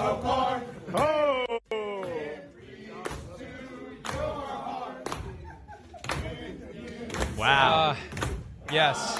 [0.00, 0.62] apart.
[7.36, 7.90] Wow.
[7.90, 7.96] Uh,
[8.70, 9.18] yes.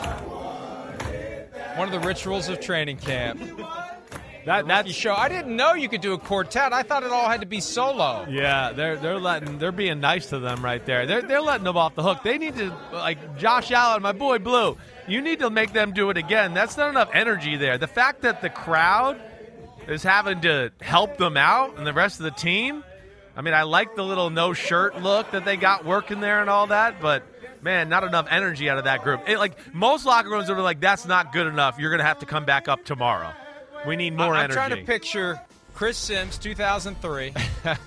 [1.77, 3.41] One of the rituals of training camp.
[4.47, 5.15] That that show.
[5.15, 6.73] I didn't know you could do a quartet.
[6.73, 8.27] I thought it all had to be solo.
[8.29, 11.07] Yeah, they're they're letting they're being nice to them right there.
[11.07, 12.23] They're they're letting them off the hook.
[12.23, 14.77] They need to like Josh Allen, my boy Blue.
[15.07, 16.55] You need to make them do it again.
[16.55, 17.77] That's not enough energy there.
[17.79, 19.21] The fact that the crowd
[19.89, 22.85] is having to help them out and the rest of the team.
[23.37, 26.51] I mean, I like the little no shirt look that they got working there and
[26.51, 27.23] all that, but
[27.63, 29.29] man, not enough energy out of that group.
[29.29, 31.79] It, like most locker rooms are like, that's not good enough.
[31.79, 33.33] You're going to have to come back up tomorrow.
[33.87, 34.59] We need more I'm energy.
[34.59, 35.41] I'm trying to picture
[35.75, 37.35] Chris Simms, 2003,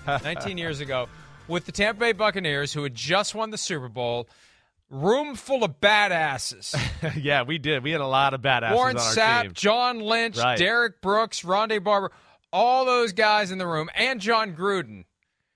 [0.24, 1.08] 19 years ago,
[1.48, 4.28] with the Tampa Bay Buccaneers, who had just won the Super Bowl.
[4.94, 6.76] Room full of badasses.
[7.24, 7.84] yeah, we did.
[7.84, 8.76] We had a lot of badasses.
[8.76, 9.52] Warren on our Sapp, team.
[9.54, 10.56] John Lynch, right.
[10.56, 12.12] Derrick Brooks, Rondé Barber,
[12.52, 15.06] all those guys in the room, and Jon Gruden.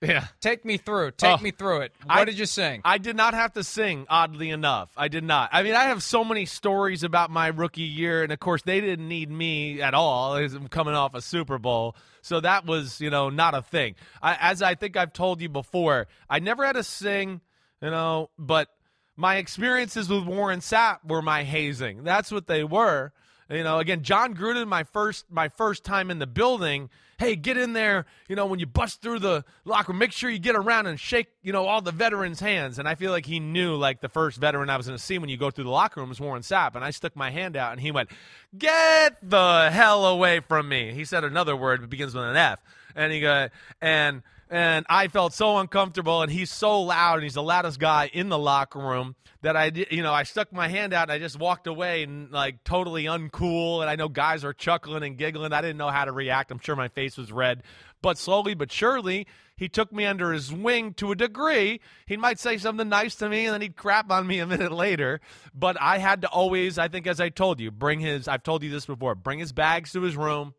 [0.00, 0.26] Yeah.
[0.40, 1.12] Take me through.
[1.12, 1.92] Take oh, me through it.
[2.04, 2.80] What I, did you sing?
[2.84, 4.90] I did not have to sing, oddly enough.
[4.96, 5.50] I did not.
[5.52, 8.80] I mean, I have so many stories about my rookie year, and of course, they
[8.80, 10.34] didn't need me at all.
[10.34, 11.96] I'm coming off a Super Bowl.
[12.22, 13.94] So that was, you know, not a thing.
[14.20, 17.40] I, as I think I've told you before, I never had to sing,
[17.80, 18.68] you know, but
[19.18, 22.04] my experiences with Warren Sapp were my hazing.
[22.04, 23.12] That's what they were.
[23.50, 26.88] You know, again, Jon Gruden, my first my first time in the building.
[27.18, 28.06] Hey, get in there.
[28.28, 31.26] You know, when you bust through the locker, make sure you get around and shake.
[31.42, 32.78] You know, all the veterans' hands.
[32.78, 35.18] And I feel like he knew, like the first veteran I was going to see
[35.18, 36.76] when you go through the locker room was Warren Sapp.
[36.76, 38.10] And I stuck my hand out, and he went,
[38.56, 42.60] "Get the hell away from me." He said another word, but begins with an F.
[42.94, 43.48] And he go
[43.80, 46.22] and and I felt so uncomfortable.
[46.22, 49.72] And he's so loud, and he's the loudest guy in the locker room that I.
[49.90, 53.04] You know, I stuck my hand out and I just walked away and like totally
[53.04, 53.80] uncool.
[53.80, 55.52] And I know guys are chuckling and giggling.
[55.52, 56.50] I didn't know how to react.
[56.50, 57.62] I'm sure my face was red,
[58.02, 59.26] but slowly but surely.
[59.58, 61.80] He took me under his wing to a degree.
[62.06, 64.70] He might say something nice to me and then he'd crap on me a minute
[64.70, 65.20] later.
[65.52, 68.62] But I had to always, I think, as I told you, bring his, I've told
[68.62, 70.54] you this before, bring his bags to his room.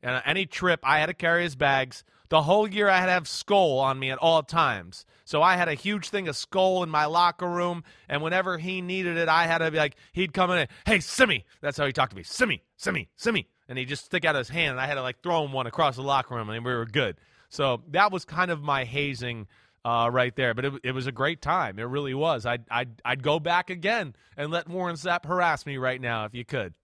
[0.00, 2.04] And any trip, I had to carry his bags.
[2.30, 5.04] The whole year, I had to have Skoal on me at all times.
[5.24, 8.80] So I had a huge thing of Skoal in my locker room, and whenever he
[8.80, 11.44] needed it, I had to be like, he'd come in hey, Simmy.
[11.60, 12.22] That's how he talked to me.
[12.22, 13.48] Simmy, Simmy, Simmy.
[13.68, 15.66] And he'd just stick out his hand, and I had to like throw him one
[15.66, 17.16] across the locker room, and we were good.
[17.48, 19.48] So that was kind of my hazing
[19.84, 20.54] uh, right there.
[20.54, 21.78] But it, it was a great time.
[21.78, 22.46] It really was.
[22.46, 26.34] I'd, I'd, I'd go back again and let Warren Sapp harass me right now if
[26.34, 26.74] you could.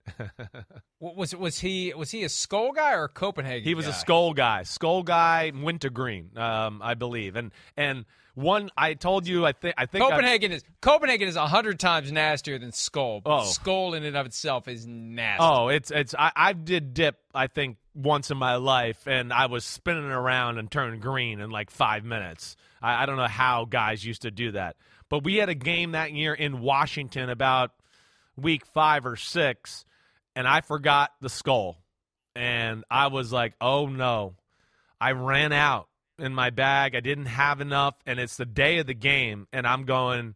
[0.99, 3.63] was was he was he a Skoal guy or a Copenhagen?
[3.63, 3.91] He was guy?
[3.91, 4.63] a Skoal guy.
[4.63, 7.35] Skoal guy, wintergreen, um, I believe.
[7.35, 8.05] And and
[8.37, 11.79] one I told you, I think I think Copenhagen I, is Copenhagen is a hundred
[11.79, 13.21] times nastier than Skoal.
[13.25, 15.43] Oh, Skoal in and of itself is nasty.
[15.43, 17.17] Oh, it's it's I, I did dip.
[17.33, 21.49] I think once in my life, and I was spinning around and turned green in
[21.49, 22.55] like five minutes.
[22.81, 24.75] I, I don't know how guys used to do that,
[25.09, 27.71] but we had a game that year in Washington about
[28.35, 29.85] week five or six,
[30.35, 31.77] and I forgot the Skoal.
[32.35, 34.35] And I was like, oh no.
[34.99, 35.87] I ran out
[36.19, 36.95] in my bag.
[36.95, 40.35] I didn't have enough, and it's the day of the game, and I'm going,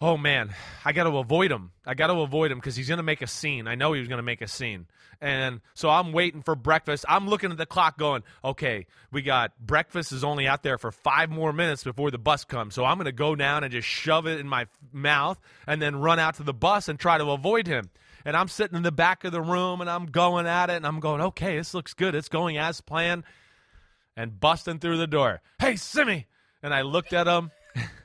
[0.00, 0.54] oh man,
[0.84, 1.70] I got to avoid him.
[1.86, 3.68] I got to avoid him because he's going to make a scene.
[3.68, 4.86] I know he was going to make a scene.
[5.24, 7.06] And so I'm waiting for breakfast.
[7.08, 10.92] I'm looking at the clock going, okay, we got breakfast is only out there for
[10.92, 12.74] five more minutes before the bus comes.
[12.74, 15.96] So I'm going to go down and just shove it in my mouth and then
[15.96, 17.88] run out to the bus and try to avoid him.
[18.26, 20.86] And I'm sitting in the back of the room and I'm going at it and
[20.86, 22.14] I'm going, okay, this looks good.
[22.14, 23.24] It's going as planned
[24.18, 25.40] and busting through the door.
[25.58, 26.26] Hey, Simi!
[26.62, 27.50] And I looked at him,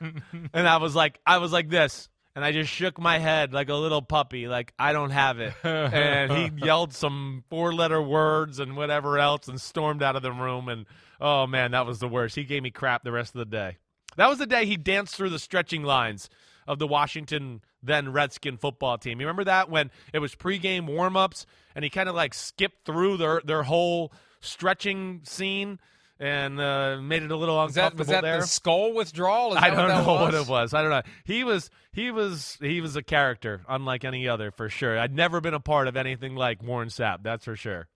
[0.54, 3.68] and I was like, I was like this, and I just shook my head like
[3.68, 5.52] a little puppy, like I don't have it.
[5.64, 10.68] and he yelled some four-letter words and whatever else, and stormed out of the room.
[10.68, 10.86] And
[11.20, 12.36] oh man, that was the worst.
[12.36, 13.78] He gave me crap the rest of the day.
[14.16, 16.28] That was the day he danced through the stretching lines
[16.66, 19.20] of the Washington then Redskin football team.
[19.20, 23.16] You remember that when it was pregame warmups and he kind of like skipped through
[23.16, 25.78] their their whole stretching scene
[26.20, 28.40] and uh, made it a little uncomfortable was that, was that there.
[28.40, 29.56] the Skoal withdrawal?
[29.58, 30.20] I don't what know was?
[30.20, 30.74] what it was.
[30.74, 31.02] I don't know.
[31.24, 34.98] He was he was he was a character unlike any other for sure.
[34.98, 37.22] I'd never been a part of anything like Warren Sapp.
[37.22, 37.88] That's for sure.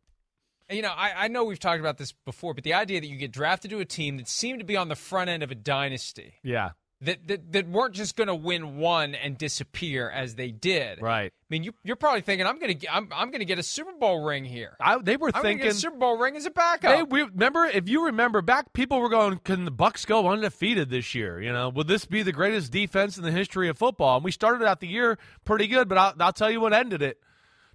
[0.70, 3.16] You know, I, I know we've talked about this before, but the idea that you
[3.18, 5.54] get drafted to a team that seemed to be on the front end of a
[5.54, 6.70] dynasty, Yeah.
[7.04, 11.00] That that, that weren't just going to win one and disappear as they did.
[11.00, 11.32] Right.
[11.32, 13.62] I mean, you, you're probably thinking, I'm going to I'm, I'm going to get a
[13.62, 14.76] Super Bowl ring here.
[14.80, 16.96] I, they were I'm thinking get a Super Bowl ring as a backup.
[16.96, 20.90] They, we, remember, if you remember back, people were going, "Can the Bucs go undefeated
[20.90, 21.40] this year?
[21.40, 24.30] You know, would this be the greatest defense in the history of football?" And we
[24.30, 27.20] started out the year pretty good, but I'll, I'll tell you what ended it: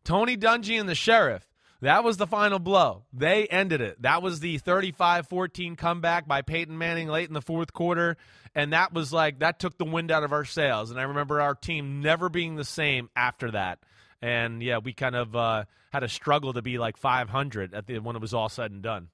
[0.04, 1.46] Tony Dungy and the Sheriff.
[1.82, 3.04] That was the final blow.
[3.14, 4.02] They ended it.
[4.02, 8.18] That was the 35-14 comeback by Peyton Manning late in the fourth quarter,
[8.56, 10.92] and that was like that took the wind out of our sails.
[10.92, 13.80] And I remember our team never being the same after that.
[14.22, 18.00] And yeah, we kind of uh, had a struggle to be like 500 at the
[18.00, 19.10] when it was all said and done.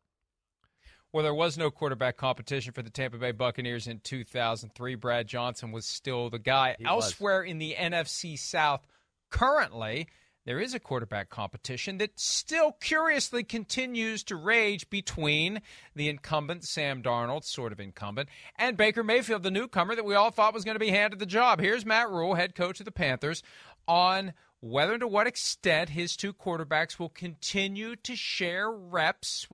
[1.14, 4.96] Well, there was no quarterback competition for the Tampa Bay Buccaneers in 2003.
[4.96, 6.76] Brad Johnson was still the guy.
[6.78, 8.86] He Elsewhere in the NFC South,
[9.30, 10.10] currently,
[10.46, 15.62] there is a quarterback competition that still curiously continues to rage between
[15.96, 20.32] the incumbent Sam Darnold, sort of incumbent, and Baker Mayfield, the newcomer that we all
[20.32, 21.60] thought was going to be handed the job.
[21.60, 23.42] Here's Matt Rhule, head coach of the Panthers,
[23.88, 29.48] on whether and to what extent his two quarterbacks will continue to share reps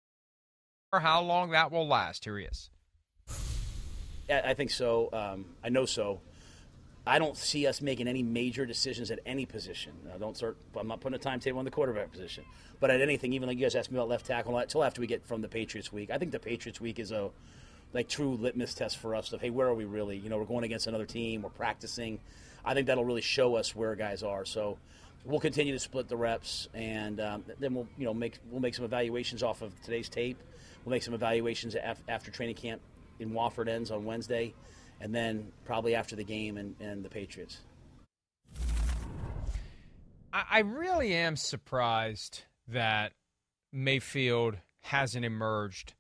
[0.94, 2.26] or how long that will last.
[2.26, 2.70] Here he is.
[4.30, 5.10] I think so.
[5.12, 6.22] Um, I know so.
[7.06, 9.94] I don't see us making any major decisions at any position.
[10.14, 10.58] I don't start.
[10.80, 12.46] I'm not putting a timetable on the quarterback position,
[12.80, 15.08] but at anything, even like you guys asked me about left tackle, until after we
[15.08, 16.12] get from the Patriots week.
[16.12, 17.32] I think the Patriots week is a
[17.94, 20.18] like true litmus test for us of hey, where are we really?
[20.18, 21.42] You know, we're going against another team.
[21.42, 22.20] We're practicing.
[22.64, 24.46] I think that'll really show us where guys are.
[24.46, 24.78] So
[25.26, 28.76] we'll continue to split the reps, and um, then we'll you know make we'll make
[28.76, 30.38] some evaluations off of today's tape.
[30.86, 32.82] We'll make some evaluations af- after training camp
[33.20, 34.54] in Wofford ends on Wednesday,
[35.02, 37.58] and then probably after the game and, and the Patriots.
[40.32, 43.14] I, I really am surprised that
[43.74, 45.94] Mayfield hasn't emerged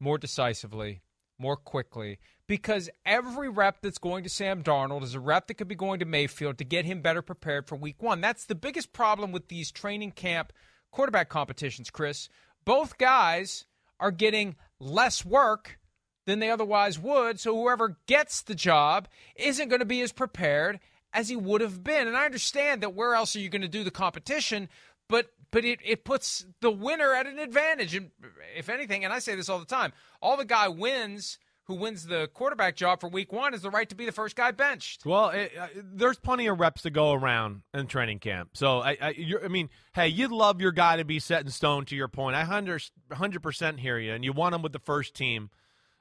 [0.00, 1.02] more decisively,
[1.38, 5.68] more quickly, because every rep that's going to Sam Darnold is a rep that could
[5.68, 8.20] be going to Mayfield to get him better prepared for week one.
[8.20, 10.52] That's the biggest problem with these training camp
[10.90, 12.28] quarterback competitions, Chris.
[12.64, 13.66] Both guys
[13.98, 15.78] are getting less work
[16.26, 20.80] than they otherwise would, so whoever gets the job isn't going to be as prepared
[21.12, 22.08] as he would have been.
[22.08, 24.68] And I understand that where else are you going to do the competition,
[25.08, 27.94] but but it, it puts the winner at an advantage.
[27.94, 28.10] And
[28.56, 32.06] if anything, and I say this all the time, all the guy wins who wins
[32.06, 35.06] the quarterback job for week one is the right to be the first guy benched.
[35.06, 38.50] Well, it, uh, there's plenty of reps to go around in training camp.
[38.54, 39.14] So, I, I,
[39.44, 41.84] I mean, hey, you'd love your guy to be set in stone.
[41.86, 45.14] To your point, I 100 percent hear you, and you want him with the first
[45.14, 45.50] team.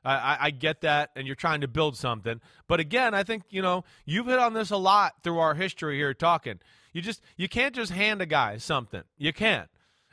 [0.06, 2.42] I, I, get that, and you're trying to build something.
[2.68, 5.98] But again, I think you know you've hit on this a lot through our history
[5.98, 6.60] here talking.
[6.92, 9.04] You just you can't just hand a guy something.
[9.18, 9.70] You can't.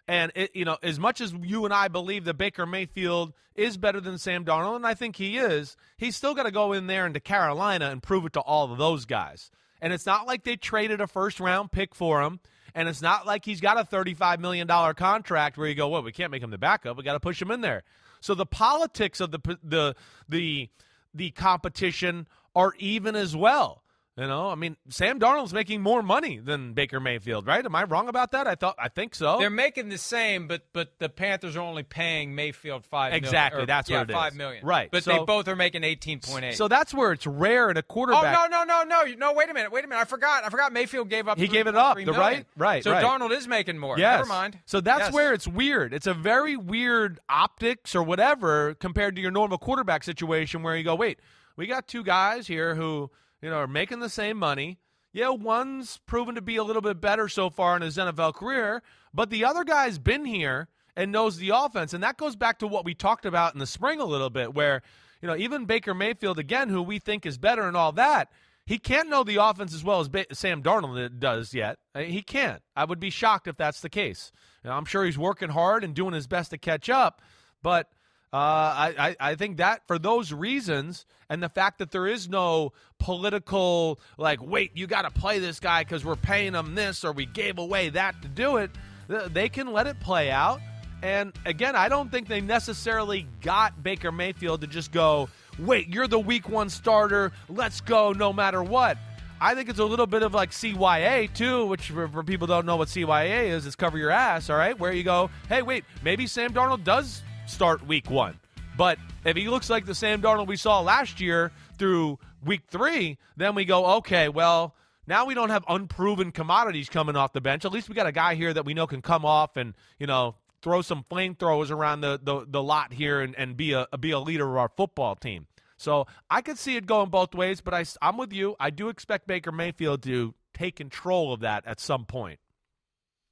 [0.06, 3.76] And it, you know, as much as you and I believe that Baker Mayfield is
[3.76, 6.88] better than Sam Darnold, and I think he is, he's still got to go in
[6.88, 9.50] there into Carolina and prove it to all of those guys.
[9.80, 12.40] And it's not like they traded a first round pick for him,
[12.74, 16.02] and it's not like he's got a thirty-five million dollar contract where you go, well,
[16.02, 16.96] we can't make him the backup.
[16.96, 17.82] We got to push him in there.
[18.20, 19.94] So the politics of the the
[20.28, 20.68] the
[21.14, 23.82] the competition are even as well.
[24.20, 27.64] You know, I mean, Sam Darnold's making more money than Baker Mayfield, right?
[27.64, 28.46] Am I wrong about that?
[28.46, 29.38] I thought, I think so.
[29.38, 33.14] They're making the same, but but the Panthers are only paying Mayfield five.
[33.14, 34.16] Exactly, million, or, that's yeah, what it is.
[34.16, 34.66] five million.
[34.66, 36.56] Right, But so- they both are making eighteen point eight.
[36.56, 38.36] so that's where it's rare in a quarterback.
[38.38, 39.32] Oh no no no no no!
[39.32, 39.72] Wait a minute!
[39.72, 40.02] Wait a minute!
[40.02, 40.44] I forgot.
[40.44, 40.70] I forgot.
[40.74, 41.38] Mayfield gave up.
[41.38, 43.02] He three- gave it up, the right- right, So right.
[43.02, 43.98] Darnold is making more.
[43.98, 44.18] Yes.
[44.18, 44.58] Never mind.
[44.66, 45.12] So that's Yes.
[45.14, 45.94] where it's weird.
[45.94, 50.84] It's a very weird optics or whatever compared to your normal quarterback situation where you
[50.84, 51.20] go, wait,
[51.56, 53.10] we got two guys here who,
[53.42, 54.78] you know, are making the same money.
[55.12, 58.82] Yeah, one's proven to be a little bit better so far in his NFL career,
[59.12, 61.92] but the other guy's been here and knows the offense.
[61.92, 64.54] And that goes back to what we talked about in the spring a little bit,
[64.54, 64.82] where,
[65.20, 68.30] you know, even Baker Mayfield, again, who we think is better and all that,
[68.66, 71.78] he can't know the offense as well as ba- Sam Darnold does yet.
[71.92, 72.62] Uh, He can't.
[72.76, 74.30] I would be shocked if that's the case.
[74.62, 77.20] You know, I'm sure he's working hard and doing his best to catch up,
[77.62, 77.88] but
[78.32, 82.28] uh, I, I, I think that for those reasons and the fact that there is
[82.28, 87.04] no political, like, wait, you got to play this guy because we're paying him this
[87.04, 88.70] or we gave away that to do it,
[89.08, 90.60] they can let it play out.
[91.02, 96.06] And again, I don't think they necessarily got Baker Mayfield to just go, wait, you're
[96.06, 97.32] the week one starter.
[97.48, 98.96] Let's go no matter what.
[99.40, 102.66] I think it's a little bit of like CYA too, which for, for people don't
[102.66, 104.78] know what CYA is, is cover your ass, all right?
[104.78, 108.38] Where you go, hey, wait, maybe Sam Darnold does start week one.
[108.76, 113.18] But if he looks like the Sam Darnold we saw last year through week three,
[113.36, 114.74] then we go, okay, well,
[115.06, 117.64] now we don't have unproven commodities coming off the bench.
[117.64, 120.06] At least we got a guy here that we know can come off and, you
[120.06, 124.10] know, throw some flamethrowers around the, the, the lot here and, and be a be
[124.10, 125.46] a leader of our football team.
[125.76, 128.54] So I could see it going both ways, but I, I'm with you.
[128.60, 132.38] I do expect Baker Mayfield to take control of that at some point.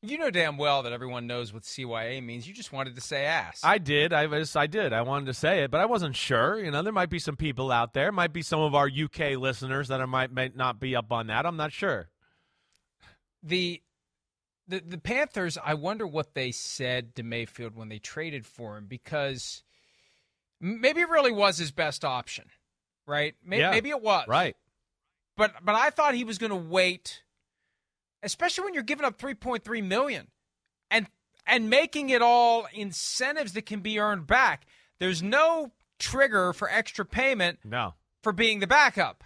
[0.01, 2.47] You know damn well that everyone knows what CYA means.
[2.47, 3.61] You just wanted to say ass.
[3.65, 4.13] I did.
[4.13, 4.55] I was.
[4.55, 4.93] I did.
[4.93, 6.57] I wanted to say it, but I wasn't sure.
[6.63, 8.13] You know, there might be some people out there.
[8.13, 11.27] Might be some of our UK listeners that are, might might not be up on
[11.27, 11.47] that.
[11.47, 12.11] I'm not sure.
[13.43, 13.83] the
[14.69, 18.87] the the Panthers, I wonder what they said to Mayfield when they traded for him
[18.87, 19.65] because
[20.61, 22.45] maybe it really was his best option,
[23.07, 23.35] right?
[23.45, 23.71] Maybe, Yeah.
[23.71, 24.57] maybe it was, Right.
[25.37, 27.23] But but I thought he was going to wait,
[28.23, 30.29] especially when you're giving up 3.3 million,
[30.91, 31.07] and
[31.47, 34.67] and making it all incentives that can be earned back.
[34.99, 37.95] There's no trigger for extra payment No.
[38.23, 39.25] for being the backup.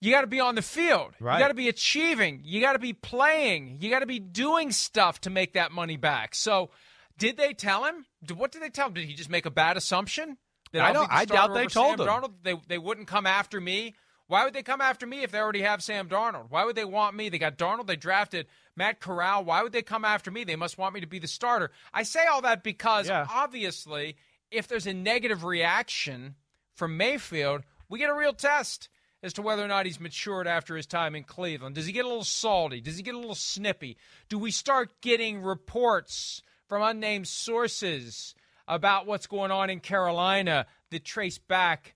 [0.00, 1.12] You got to be on the field.
[1.20, 1.36] Right.
[1.38, 2.40] You got to be achieving.
[2.44, 3.78] You got to be playing.
[3.80, 6.34] You got to be doing stuff to make that money back.
[6.34, 6.70] So,
[7.18, 8.06] did they tell him?
[8.34, 8.94] What did they tell him?
[8.94, 10.38] Did he just make a bad assumption?
[10.72, 12.12] That I don't- I doubt they over told Sam him.
[12.22, 12.32] Darnold?
[12.42, 13.94] They they wouldn't come after me.
[14.28, 16.46] Why would they come after me if they already have Sam Darnold?
[16.50, 17.28] Why would they want me?
[17.28, 17.86] They got Darnold.
[17.86, 19.44] They drafted Matt Corral.
[19.44, 20.44] Why would they come after me?
[20.44, 21.70] They must want me to be the starter.
[21.92, 23.26] I say all that because Yeah.
[23.28, 24.16] obviously,
[24.50, 26.36] if there's a negative reaction
[26.74, 28.88] from Mayfield, we get a real test
[29.22, 31.74] as to whether or not he's matured after his time in Cleveland.
[31.74, 32.80] Does he get a little salty?
[32.80, 33.96] Does he get a little snippy?
[34.28, 38.34] Do we start getting reports from unnamed sources
[38.66, 41.94] about what's going on in Carolina that trace back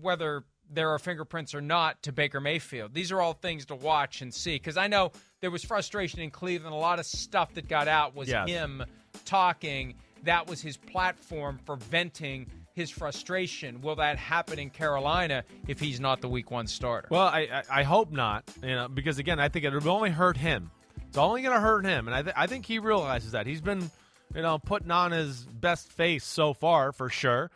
[0.00, 2.94] whether there are fingerprints or not to Baker Mayfield.
[2.94, 6.30] These are all things to watch and see because I know there was frustration in
[6.30, 6.74] Cleveland.
[6.74, 8.48] A lot of stuff that got out was Yes.
[8.48, 8.82] him
[9.24, 9.94] talking.
[10.24, 13.82] That was his platform for venting his frustration.
[13.82, 17.08] Will that happen in Carolina if he's not the week one starter?
[17.10, 17.40] Well, I,
[17.70, 18.44] I I hope not.
[18.62, 20.70] You know, because again, I think it would only hurt him.
[21.08, 23.60] It's only going to hurt him, and I th- I think he realizes that he's
[23.60, 23.90] been,
[24.34, 27.50] you know, putting on his best face so far for sure,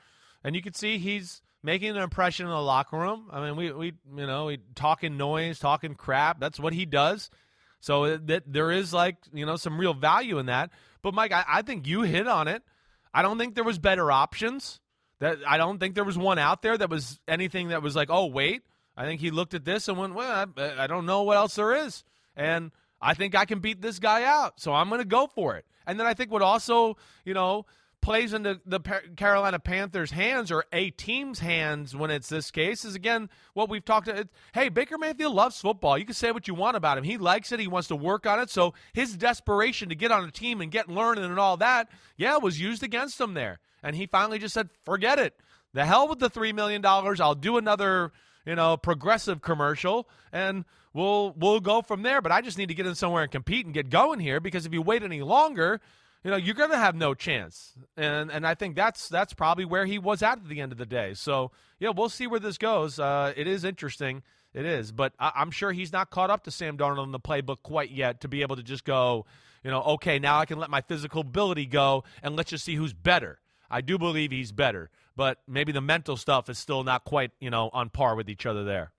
[0.45, 3.29] and you can see he's making an impression in the locker room.
[3.31, 6.39] I mean, we we you know we talking noise, talking crap.
[6.39, 7.29] That's what he does.
[7.81, 10.71] So that there is like you know some real value in that.
[11.03, 12.63] But Mike, I, I think you hit on it.
[13.13, 14.81] I don't think there was better options.
[15.19, 18.09] That I don't think there was one out there that was anything that was like,
[18.11, 18.63] oh wait.
[18.99, 21.57] I think he looked at this and went, well, I, I don't know what else
[21.57, 22.03] there is,
[22.35, 25.57] and I think I can beat this guy out, so I'm going to go for
[25.57, 25.67] it.
[25.87, 26.97] And then I think what also,
[27.27, 27.67] you know,
[28.07, 28.79] plays into the
[29.17, 33.85] Carolina Panthers' hands or a team's hands when it's this case is again what we've
[33.85, 34.29] talked about.
[34.55, 35.99] Hey, Baker Mayfield loves football.
[35.99, 37.03] You can say what you want about him.
[37.03, 37.59] He likes it.
[37.59, 38.49] He wants to work on it.
[38.49, 42.37] So his desperation to get on a team and get learning and all that, yeah,
[42.37, 43.59] was used against him there.
[43.83, 45.35] And he finally just said, "Forget it.
[45.73, 47.19] The hell with the three million dollars.
[47.21, 48.13] I'll do another."
[48.45, 52.23] You know, progressive commercial, and we'll we'll go from there.
[52.23, 54.65] But I just need to get in somewhere and compete and get going here because
[54.65, 55.81] if you wait any longer,
[56.27, 57.75] you know you're going to have no chance.
[57.97, 60.79] And and i think that's that's probably where he was at at the end of
[60.79, 61.15] the day.
[61.15, 62.99] So yeah we'll see where this goes.
[62.99, 64.25] Uh, it is interesting.
[64.53, 64.91] It is.
[64.91, 67.93] But I, i'm sure he's not caught up to sam darnold in the playbook quite
[67.93, 69.25] yet to be able to just go
[69.63, 72.75] you know okay now i can let my physical ability go and let's just see
[72.75, 73.39] who's better.
[73.71, 77.51] I do believe he's better but maybe the mental stuff is still not quite you
[77.51, 78.91] know on par with each other there.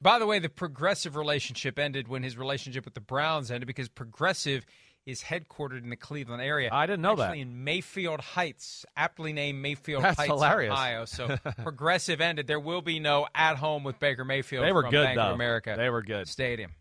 [0.00, 3.88] By the way, the progressive relationship ended when his relationship with the Browns ended because
[3.88, 4.64] progressive
[5.08, 6.68] is headquartered in the Cleveland area.
[6.70, 7.48] I didn't know Actually that.
[7.50, 10.72] in Mayfield Heights, aptly named Mayfield That's Heights, hilarious.
[10.72, 11.04] Ohio.
[11.06, 12.46] So progressive ended.
[12.46, 14.64] There will be no at home with Baker Mayfield.
[14.64, 15.32] They were from good, Bank though.
[15.32, 15.74] America.
[15.76, 16.28] They were good.
[16.28, 16.72] Stadium.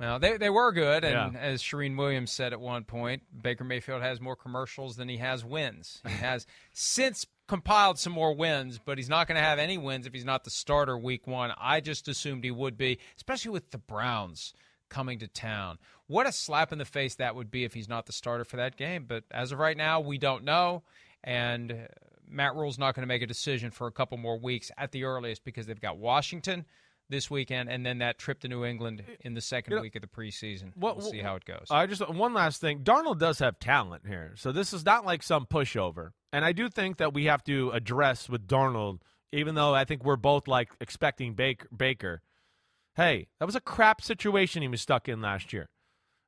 [0.00, 1.40] Well, they they were good, and Yeah.
[1.40, 5.44] as Shereen Williams said at one point, Baker Mayfield has more commercials than he has
[5.44, 6.00] wins.
[6.06, 10.06] He has since compiled some more wins, but he's not going to have any wins
[10.06, 11.52] if he's not the starter week one.
[11.58, 14.52] I just assumed he would be, especially with the Browns
[14.88, 15.78] coming to town.
[16.06, 18.56] What a slap in the face that would be if he's not the starter for
[18.56, 19.04] that game.
[19.08, 20.82] But as of right now, we don't know,
[21.24, 21.76] and uh,
[22.28, 25.04] Matt Rhule's not going to make a decision for a couple more weeks at the
[25.04, 26.64] earliest because they've got Washington
[27.08, 29.94] this weekend, and then that trip to New England in the second You know, week
[29.94, 30.72] of the preseason.
[30.76, 31.66] what- we'll see how it goes.
[31.70, 32.82] I just one last thing.
[32.82, 36.10] Darnold does have talent here, so this is not like some pushover.
[36.32, 39.00] And I do think that we have to address with Darnold,
[39.32, 41.68] even though I think we're both like expecting Baker.
[41.76, 42.22] Baker.
[42.96, 45.68] Hey, that was a crap situation he was stuck in last year.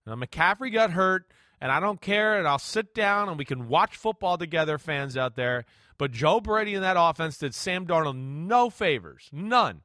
[0.07, 1.25] Now, McCaffrey got hurt,
[1.63, 5.17] and I don't care, and I'll sit down and we can watch football together, fans
[5.17, 5.65] out there.
[5.97, 9.81] But Joe Brady in that offense did Sam Darnold no favors, none.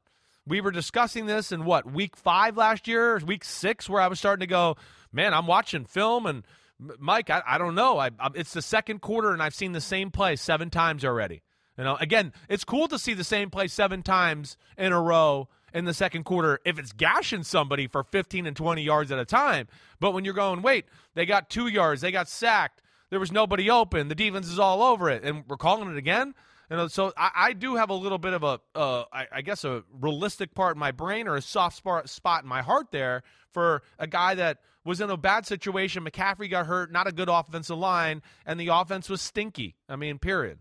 [0.46, 4.18] We were discussing this in what week five last year, week six, where I was
[4.18, 4.76] starting to go,
[5.10, 6.44] man, I'm watching film, and
[6.78, 7.98] Mike, I, I don't know.
[7.98, 11.42] I, I, it's the second quarter, and I've seen the same play seven times already.
[11.78, 15.48] You know, again, it's cool to see the same play seven times in a row
[15.74, 19.24] in the second quarter if it's gashing somebody for 15 and 20 yards at a
[19.24, 19.66] time.
[20.00, 23.68] But when you're going, wait, they got two yards, they got sacked, there was nobody
[23.68, 26.34] open, the defense is all over it, and we're calling it again.
[26.70, 29.64] Know, so I, I do have a little bit of a, uh, I, I guess,
[29.64, 33.22] a realistic part in my brain or a soft spot, spot in my heart there
[33.52, 36.04] for a guy that was in a bad situation.
[36.04, 39.76] McCaffrey got hurt, not a good offensive line, and the offense was stinky.
[39.88, 40.58] I mean, period.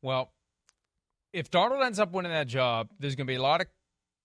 [0.00, 0.30] Well,
[1.36, 3.66] if Darnold ends up winning that job, there's going to be a lot of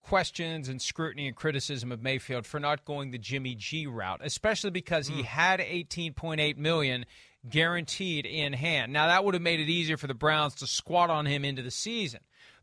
[0.01, 4.71] questions and scrutiny and criticism of Mayfield for not going the Jimmy G route, especially
[4.71, 5.23] because he hmm.
[5.23, 7.05] had 18.8 million
[7.49, 8.93] guaranteed in hand.
[8.93, 11.61] Now that would have made it easier for the Browns to squat on him into
[11.61, 12.21] the season.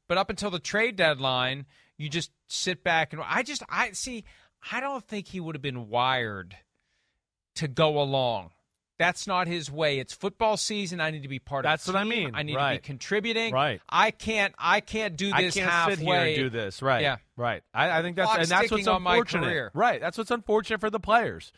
[0.08, 1.66] But up until the trade deadline,
[1.98, 4.24] you just sit back and I just I see
[4.72, 6.56] I don't think he would have been wired
[7.56, 8.52] to go along.
[8.98, 10.00] That's not his way.
[10.00, 11.00] It's football season.
[11.00, 12.32] I need to be part That's of That's what I mean.
[12.34, 13.54] I need to be contributing.
[13.54, 13.80] Right.
[13.88, 15.94] I can't I can't do this I can't halfway.
[15.94, 16.82] sit here and do this.
[16.82, 17.02] Right.
[17.02, 17.16] Yeah.
[17.37, 17.62] Right.
[17.72, 19.70] I, I think that's Clock's and that's what's unfortunate.
[19.72, 20.00] Right.
[20.00, 21.52] That's what's unfortunate for the players.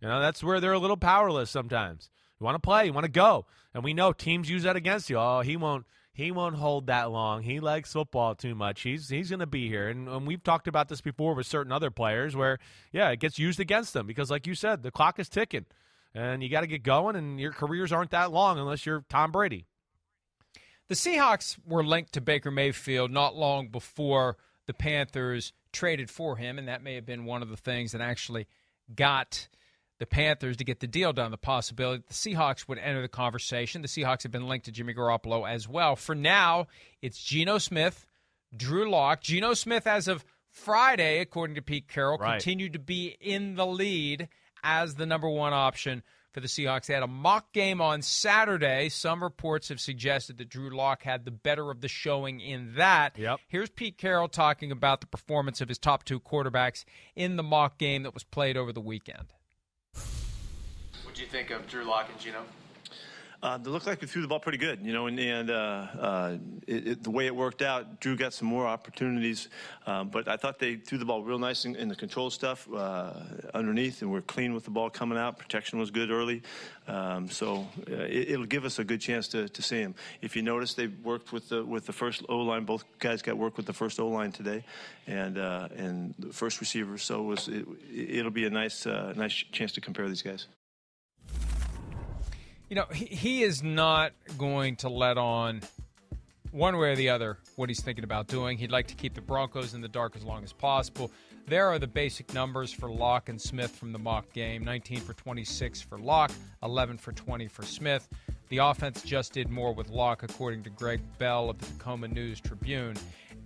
[0.00, 2.10] You know, that's where they're a little powerless sometimes.
[2.38, 5.08] You want to play, you want to go, and we know teams use that against
[5.08, 5.16] you.
[5.18, 5.86] Oh, he won't.
[6.12, 7.42] He won't hold that long.
[7.42, 8.82] He likes football too much.
[8.82, 11.72] He's he's going to be here, and, and we've talked about this before with certain
[11.72, 12.58] other players, where
[12.92, 15.64] yeah, it gets used against them because, like you said, the clock is ticking,
[16.14, 19.32] and you got to get going, and your careers aren't that long unless you're Tom
[19.32, 19.66] Brady.
[20.88, 26.58] The Seahawks were linked to Baker Mayfield not long before the Panthers traded for him,
[26.58, 28.46] and that may have been one of the things that actually
[28.94, 29.48] got
[29.98, 31.30] the Panthers to get the deal done.
[31.30, 33.80] The possibility that the Seahawks would enter the conversation.
[33.80, 35.96] The Seahawks have been linked to Jimmy Garoppolo as well.
[35.96, 36.66] For now,
[37.00, 38.06] it's Geno Smith,
[38.54, 39.22] Drew Lock.
[39.22, 42.32] Geno Smith, as of Friday, according to Pete Carroll, Right.
[42.32, 44.28] continued to be in the lead
[44.64, 46.86] as the number one option for the Seahawks.
[46.86, 48.88] They had a mock game on Saturday.
[48.88, 53.16] Some reports have suggested that Drew Lock had the better of the showing in that.
[53.16, 53.38] Yep.
[53.46, 57.78] Here's Pete Carroll talking about the performance of his top two quarterbacks in the mock
[57.78, 59.32] game that was played over the weekend.
[61.04, 62.42] What do you think of Drew Lock and Geno?
[63.44, 65.54] Uh, they looked like they threw the ball pretty good, you know, and, and uh,
[65.54, 69.50] uh, it, it, the way it worked out, Drew got some more opportunities,
[69.86, 72.66] um, but I thought they threw the ball real nice in, in the control stuff
[72.74, 73.12] uh,
[73.52, 75.38] underneath, and we're clean with the ball coming out.
[75.38, 76.40] Protection was good early,
[76.88, 79.94] um, so uh, it, it'll give us a good chance to, to see him.
[80.22, 82.64] If you notice, they worked with the with the first O line.
[82.64, 84.64] Both guys got work with the first O line today,
[85.06, 86.96] and uh, and the first receiver.
[86.96, 90.46] So it was it, it'll be a nice nice chance to compare these guys.
[92.68, 95.60] You know, he, he is not going to let on
[96.50, 98.56] one way or the other what he's thinking about doing.
[98.58, 101.10] He'd like to keep the Broncos in the dark as long as possible.
[101.46, 105.12] There are the basic numbers for Lock and Smith from the mock game 19 for
[105.12, 108.08] 26 for Lock, 11 for 20 for Smith.
[108.48, 112.40] The offense just did more with Lock, according to Gregg Bell of the Tacoma News
[112.40, 112.96] Tribune.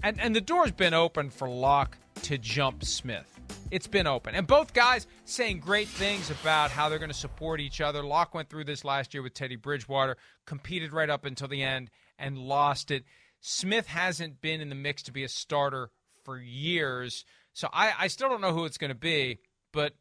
[0.03, 3.38] And, and the door's been open for Lock to jump Smith.
[3.71, 4.35] It's been open.
[4.35, 8.03] And both guys saying great things about how they're going to support each other.
[8.03, 11.91] Lock went through this last year with Teddy Bridgewater, competed right up until the end,
[12.19, 13.05] and lost it.
[13.41, 15.91] Smith hasn't been in the mix to be a starter
[16.25, 17.25] for years.
[17.53, 19.39] So I, I still don't know who it's going to be.
[19.73, 19.95] But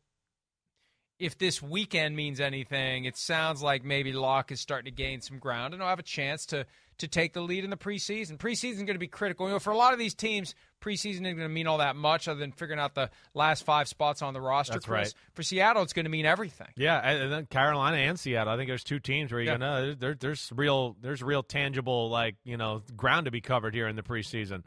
[1.19, 5.39] if this weekend means anything, it sounds like maybe Lock is starting to gain some
[5.39, 6.65] ground and will have a chance to
[6.99, 8.37] to take the lead in the preseason.
[8.37, 9.45] Preseason is going to be critical.
[9.47, 11.95] You know, for a lot of these teams, preseason isn't going to mean all that
[11.95, 14.73] much other than figuring out the last five spots on the roster.
[14.73, 15.07] That's Chris.
[15.07, 15.13] right.
[15.33, 16.67] For Seattle, it's going to mean everything.
[16.75, 18.51] Yeah, and then Carolina and Seattle.
[18.53, 19.57] I think there's two teams where you Yeah.
[19.57, 23.87] know there, there's real there's real tangible like you know ground to be covered here
[23.87, 24.63] in the preseason.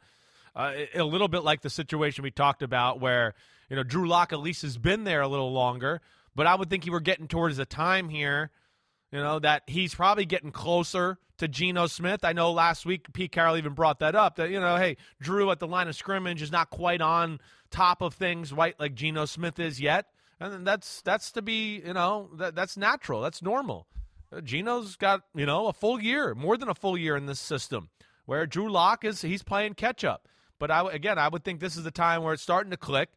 [0.55, 3.35] Uh, a little bit like the situation we talked about where
[3.69, 6.01] you know Drew Lock at least has been there a little longer,
[6.35, 8.51] but I would think you were getting towards a time here,
[9.13, 12.25] you know that he's probably getting closer to Geno Smith.
[12.25, 15.51] I know last week Pete Carroll even brought that up that you know hey Drew
[15.51, 19.25] at the line of scrimmage is not quite on top of things right like Geno
[19.25, 20.07] Smith is yet.
[20.39, 23.21] And that's that's to be you know that that's natural.
[23.21, 23.87] That's normal.
[24.33, 27.41] Uh, Geno's got you know a full year, more than a full year in this
[27.41, 27.91] system.
[28.27, 30.29] Where Drew Lock is, he's playing catch up.
[30.59, 33.11] But I again, I would think this is the time where it's starting to click.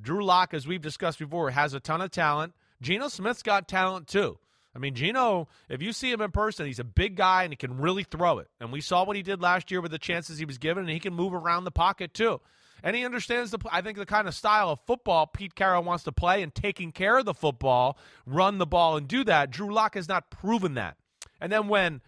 [0.00, 2.54] Drew Lock, as we've discussed before, has a ton of talent.
[2.80, 4.38] Geno Smith's got talent too.
[4.74, 7.56] I mean, Geno, if you see him in person, he's a big guy and he
[7.56, 8.48] can really throw it.
[8.60, 10.92] And we saw what he did last year with the chances he was given, and
[10.92, 12.40] he can move around the pocket too.
[12.82, 16.04] And he understands the, I think, the kind of style of football Pete Carroll wants
[16.04, 19.50] to play and taking care of the football, run the ball, and do that.
[19.50, 20.96] Drew Lock has not proven that.
[21.40, 22.02] And then when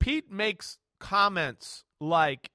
[0.00, 2.50] Pete makes comments like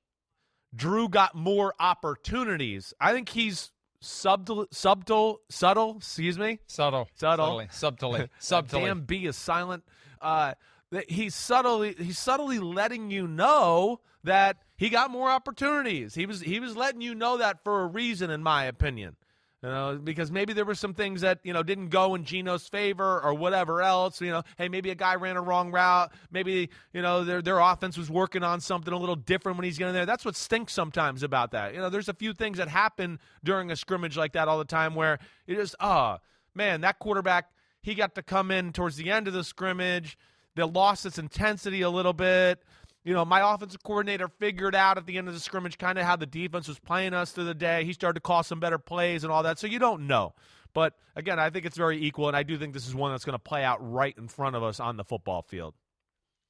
[0.75, 5.97] Drew got more opportunities, I think he's subtle, subtle, subtle.
[5.97, 7.07] Excuse me, Subtle.
[7.15, 7.45] Subtle.
[7.45, 7.67] Subtly.
[7.71, 8.29] Subtly.
[8.39, 8.81] Subtly.
[8.81, 9.83] Damn, B is silent.
[10.21, 10.53] Uh,
[10.91, 16.15] that he's subtly he's subtly letting you know that he got more opportunities.
[16.15, 19.15] He was he was letting you know that for a reason, in my opinion.
[19.61, 22.67] You know, because maybe there were some things that you know didn't go in Geno's
[22.69, 24.21] favor or whatever else.
[24.21, 26.13] You know, hey, maybe a guy ran a wrong route.
[26.31, 29.77] Maybe you know their their offense was working on something a little different when he's
[29.77, 30.05] getting there.
[30.05, 31.73] That's what stinks sometimes about that.
[31.73, 34.63] You know, there's a few things that happen during a scrimmage like that all the
[34.65, 36.19] time where it just oh ah,
[36.55, 37.49] man, that quarterback
[37.81, 40.17] he got to come in towards the end of the scrimmage.
[40.55, 42.63] They lost its intensity a little bit.
[43.09, 46.05] You know, my offensive coordinator figured out at the end of the scrimmage kind of
[46.05, 47.83] how the defense was playing us through the day.
[47.83, 49.57] He started to call some better plays and all that.
[49.57, 50.35] So you don't know.
[50.75, 53.25] But again, I think it's very equal, and I do think this is one that's
[53.25, 55.73] going to play out right in front of us on the football field.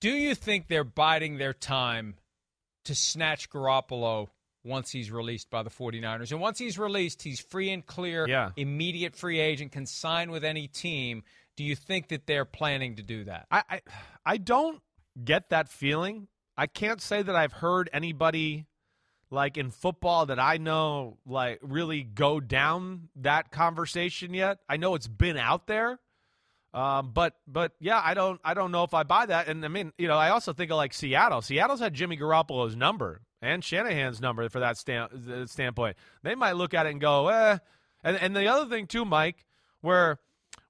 [0.01, 2.15] Do you think they're biding their time
[2.83, 4.27] to snatch Garoppolo
[4.65, 6.33] once he's released by the 49ers?
[6.33, 8.49] And once he's released, he's free and clear, Yeah.
[8.57, 11.23] immediate free agent, can sign with any team.
[11.55, 13.47] Do you think that they're planning to do that?
[13.49, 13.81] I, I
[14.25, 14.81] I don't
[15.23, 16.27] get that feeling.
[16.59, 18.65] I can't say that I've heard anybody
[19.31, 24.57] like in football that I know like really go down that conversation yet.
[24.67, 25.99] I know it's been out there.
[26.73, 29.47] Um, but but yeah, I don't I don't know if I buy that.
[29.47, 31.41] And I mean, you know, I also think of like Seattle.
[31.41, 35.95] Seattle's had Jimmy Garoppolo's number and Shanahan's number for that stand, standpoint.
[36.23, 37.59] They might look at it and go, eh.
[38.03, 39.45] And and the other thing too, Mike,
[39.79, 40.19] where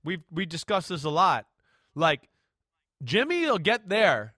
[0.04, 1.48] we we discussed this a lot,
[1.96, 2.30] like
[3.04, 4.36] Jimmy will get there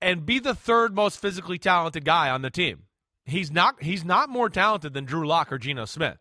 [0.00, 2.84] and be the third most physically talented guy on the team.
[3.24, 6.18] He's not he's not more talented than Drew Lock or Geno Smith.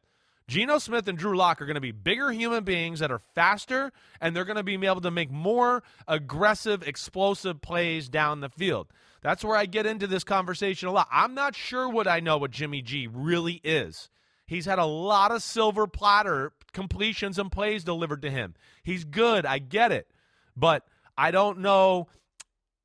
[0.47, 3.91] Geno Smith and Drew Lock are going to be bigger human beings that are faster
[4.21, 8.87] and they're going to be able to make more aggressive, explosive plays down the field.
[9.21, 11.07] That's where I get into this conversation a lot.
[11.11, 14.09] I'm not sure what I know what Jimmy G really is.
[14.45, 18.53] He's had a lot of silver platter completions and plays delivered to him.
[18.83, 20.07] He's good, I get it.
[20.55, 20.85] But
[21.17, 22.07] I don't know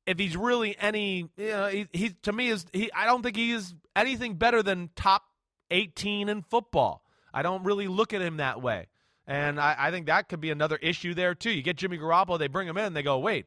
[0.05, 3.35] if he's really any you know he, he to me is he I don't think
[3.35, 5.23] he is anything better than top
[5.71, 7.03] 18 in football.
[7.33, 8.87] I don't really look at him that way.
[9.25, 11.51] And I, I think that could be another issue there too.
[11.51, 13.45] You get Jimmy Garoppolo, they bring him in, they go, wait,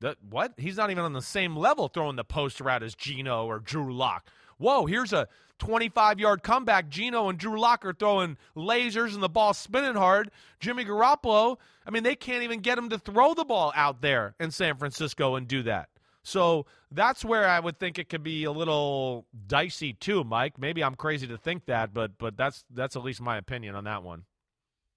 [0.00, 0.52] that, what?
[0.56, 3.94] He's not even on the same level throwing the post route as Geno or Drew
[3.94, 4.28] Lock.
[4.58, 6.88] Whoa, here's a 25 yard comeback.
[6.88, 10.30] Geno and Drew Lock are throwing lasers and the ball spinning hard.
[10.60, 14.34] Jimmy Garoppolo, I mean, they can't even get him to throw the ball out there
[14.40, 15.88] in San Francisco and do that.
[16.22, 20.58] So that's where I would think it could be a little dicey too, Mike.
[20.58, 23.84] Maybe I'm crazy to think that, but but that's that's at least my opinion on
[23.84, 24.24] that one.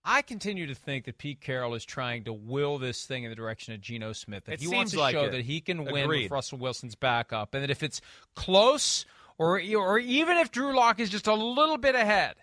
[0.07, 3.35] I continue to think that Pete Carroll is trying to will this thing in the
[3.35, 4.45] direction of Geno Smith.
[4.45, 5.31] That It he wants to like show it.
[5.31, 6.23] that he can win Agreed.
[6.23, 8.01] with Russell Wilson's backup, and that if it's
[8.35, 9.05] close
[9.39, 12.35] or or even if Drew Lock is just a little bit ahead,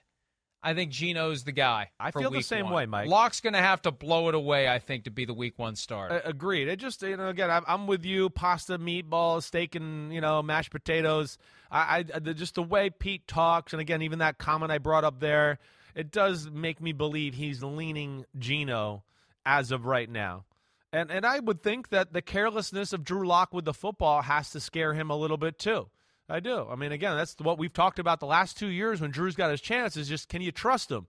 [0.64, 1.90] I think Geno's the guy.
[1.98, 2.74] I feel the same one.
[2.74, 3.08] way, Mike.
[3.08, 5.74] Lock's going to have to blow it away, I think, to be the week one
[5.74, 6.12] start.
[6.12, 6.68] Uh, agreed.
[6.68, 8.30] It just you know again I'm, I'm with you.
[8.30, 11.36] Pasta, meatballs, steak, and you know mashed potatoes.
[11.70, 15.04] I, I the, just the way Pete talks, and again even that comment I brought
[15.04, 15.58] up there,
[15.96, 19.02] it does make me believe he's leaning Geno
[19.44, 20.44] as of right now.
[20.92, 24.50] And and I would think that the carelessness of Drew Lock with the football has
[24.50, 25.88] to scare him a little bit too.
[26.28, 26.66] I do.
[26.70, 29.50] I mean, again, that's what we've talked about the last two years when Drew's got
[29.50, 29.96] his chance.
[29.96, 31.06] Is just can you trust him?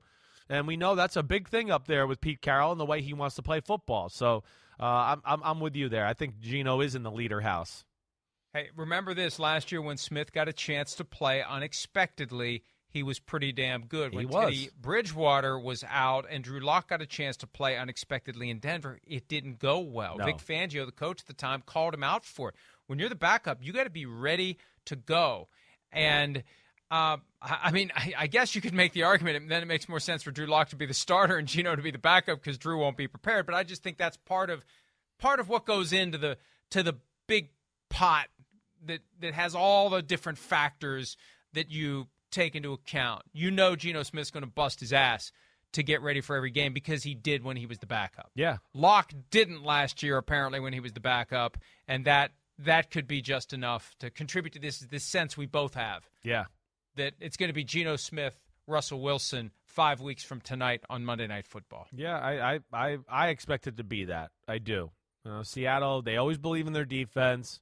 [0.50, 3.02] And we know that's a big thing up there with Pete Carroll and the way
[3.02, 4.10] he wants to play football.
[4.10, 4.44] So
[4.80, 6.06] uh, I'm, I'm I'm with you there.
[6.06, 7.86] I think Geno is in the leader house.
[8.54, 12.64] Hey, remember this last year when Smith got a chance to play unexpectedly?
[12.88, 14.14] He was pretty damn good.
[14.14, 14.46] When He was.
[14.46, 19.00] Teddy Bridgewater was out and Drew Lock got a chance to play unexpectedly in Denver,
[19.08, 20.18] it didn't go well.
[20.18, 20.26] No.
[20.26, 22.56] Vic Fangio, the coach at the time, called him out for it.
[22.94, 25.48] When you're the backup, you got to be ready to go.
[25.92, 26.44] And
[26.92, 29.90] uh, I mean, I, I guess you could make the argument, and then it makes
[29.90, 32.40] more sense for Drew Lock to be the starter and Geno to be the backup
[32.40, 33.48] because Drew won't be prepared.
[33.48, 34.64] But I just think that's part of
[35.18, 36.38] part of what goes into the
[36.70, 36.94] to the
[37.26, 37.50] big
[37.90, 38.28] pot
[38.86, 41.18] that that has all the different factors
[41.54, 43.24] that you take into account.
[43.34, 45.32] You know, Geno Smith's going to bust his ass
[45.72, 48.30] to get ready for every game because he did when he was the backup.
[48.36, 48.58] Yeah.
[48.76, 52.34] Lock didn't last year apparently when he was the backup, and that
[52.66, 56.46] that could be just enough to contribute to this this sense we both have Yeah.
[56.96, 58.36] that it's going to be Geno Smith,
[58.68, 61.88] Russell Wilson five weeks from tonight on Monday Night Football.
[61.92, 64.32] Yeah, I, I, I, I expect it to be that.
[64.48, 64.92] I do.
[65.26, 67.60] You know, Seattle, they always believe in their defense.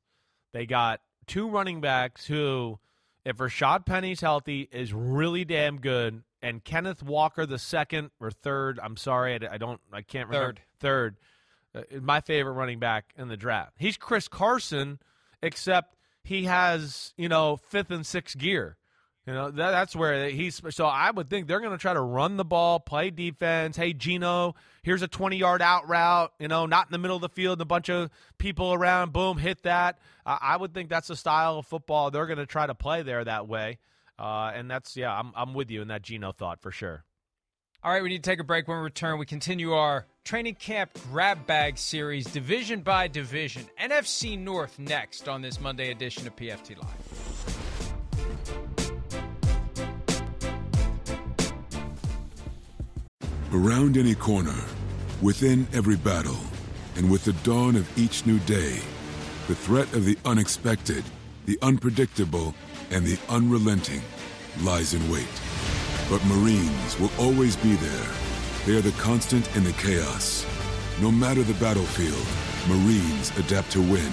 [0.53, 2.79] They got two running backs who,
[3.23, 6.23] if Rashad Penny's healthy, is really damn good.
[6.41, 10.55] And Kenneth Walker, the second or third, I'm sorry, I, I don't, I can't remember.
[10.79, 11.17] Third.
[11.73, 13.73] Uh, my favorite running back in the draft.
[13.77, 14.99] He's Chris Carson,
[15.41, 18.77] except he has, you know, fifth and sixth gear.
[19.27, 20.61] You know, that, that's where he's.
[20.71, 23.77] So I would think they're going to try to run the ball, play defense.
[23.77, 27.21] Hey, Geno, here's a 20 yard out route, you know, not in the middle of
[27.21, 29.13] the field, a bunch of people around.
[29.13, 29.99] Boom, hit that.
[30.25, 33.03] Uh, I would think that's the style of football they're going to try to play
[33.03, 33.77] there that way.
[34.17, 37.05] Uh, and that's, yeah, I'm, I'm with you in that Geno thought for sure.
[37.83, 38.67] All right, we need to take a break.
[38.67, 43.67] When we return, we continue our training camp grab bag series, division by division.
[43.81, 46.87] NFC North next on this Monday edition of PFT Live.
[53.51, 54.63] Around any corner,
[55.23, 56.37] within every battle,
[56.97, 58.77] and with the dawn of each new day,
[59.47, 61.03] the threat of the unexpected,
[61.47, 62.53] the unpredictable,
[62.91, 64.03] and the unrelenting
[64.61, 65.50] lies in wait.
[66.11, 68.07] But Marines will always be there.
[68.65, 70.45] They are the constant in the chaos.
[71.01, 72.27] No matter the battlefield,
[72.67, 74.11] Marines adapt to win,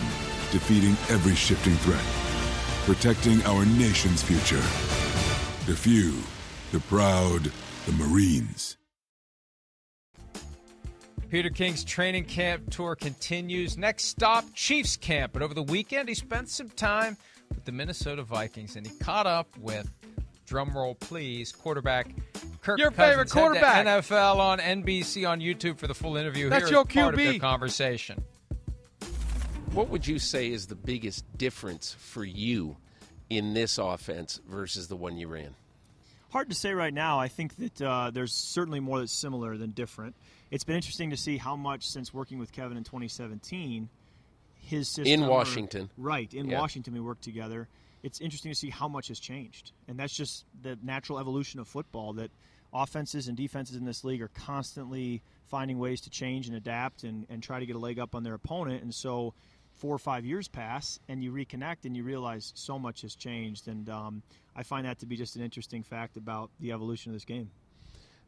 [0.52, 2.04] defeating every shifting threat,
[2.86, 4.62] protecting our nation's future.
[5.66, 6.22] The few,
[6.70, 7.50] the proud,
[7.86, 8.76] the Marines.
[11.30, 13.76] Peter King's training camp tour continues.
[13.76, 15.32] Next stop, Chiefs camp.
[15.32, 17.16] But over the weekend, he spent some time
[17.50, 19.90] with the Minnesota Vikings and he caught up with,
[20.48, 22.08] drumroll please, quarterback
[22.62, 22.96] Kirk Your Cousins.
[22.96, 23.86] favorite Head to quarterback.
[23.86, 26.48] NFL on NBC on YouTube for the full interview.
[26.48, 27.24] That's Here your is part of QB.
[27.24, 28.22] their conversation.
[29.72, 32.76] What would you say is the biggest difference for you
[33.30, 35.54] in this offense versus the one you ran?
[36.30, 37.18] Hard to say right now.
[37.18, 40.14] I think that uh, there's certainly more that's similar than different.
[40.50, 43.88] It's been interesting to see how much since working with Kevin in 2017,
[44.62, 45.90] his system In or- Washington.
[45.96, 46.60] right in Yeah.
[46.60, 47.68] Washington, we worked together.
[48.02, 51.68] It's interesting to see how much has changed, and that's just the natural evolution of
[51.68, 52.12] football.
[52.14, 52.30] That
[52.72, 57.26] offenses and defenses in this league are constantly finding ways to change and adapt and,
[57.30, 59.34] and try to get a leg up on their opponent, and so
[59.78, 63.68] four or five years pass and you reconnect and you realize so much has changed.
[63.68, 64.22] And um,
[64.56, 67.50] i find that to be just an interesting fact about the evolution of this game.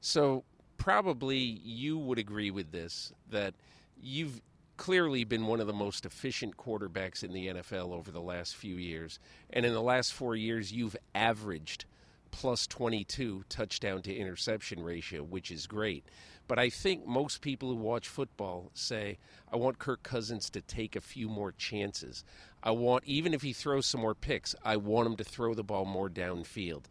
[0.01, 0.45] So
[0.79, 3.55] probably you would agree with this that
[4.01, 4.41] you've
[4.81, 8.77] clearly been one of the most efficient quarterbacks in the NFL over the last few
[8.77, 9.19] years.
[9.51, 11.85] And in the last 4 years you've averaged
[12.31, 16.07] plus 22 touchdown to interception ratio, which is great.
[16.49, 19.19] But I think most people who watch football say,
[19.53, 22.25] I want Kirk Cousins to take a few more chances.
[22.63, 25.63] I want, even if he throws some more picks, I want him to throw the
[25.63, 26.85] ball more downfield.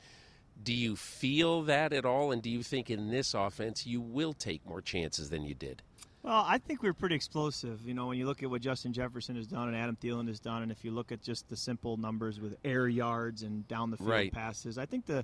[0.62, 2.32] Do you feel that at all?
[2.32, 5.82] And do you think in this offense you will take more chances than you did?
[6.24, 7.80] Well, I think we're pretty explosive.
[7.86, 10.40] You know, when you look at what Justin Jefferson has done and Adam Thielen has
[10.40, 13.90] done, and if you look at just the simple numbers with air yards and down
[13.90, 14.32] the field Right.
[14.32, 15.24] passes, I think the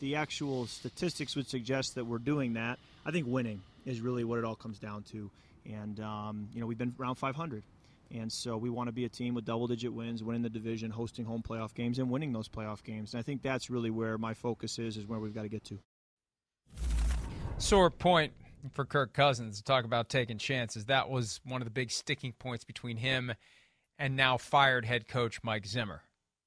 [0.00, 2.78] the actual statistics would suggest that we're doing that.
[3.06, 5.30] I think winning is really what it all comes down to.
[5.64, 7.62] And um, you know, we've been around 500,
[8.14, 11.24] and so we want to be a team with double-digit wins, winning the division, hosting
[11.24, 13.14] home playoff games, and winning those playoff games.
[13.14, 15.64] And I think that's really where my focus is, is where we've got to get
[15.64, 15.78] to.
[17.58, 18.32] Sore point
[18.72, 20.86] for Kirk Cousins to talk about taking chances.
[20.86, 23.34] That was one of the big sticking points between him
[23.98, 26.02] and now fired head coach Mike Zimmer.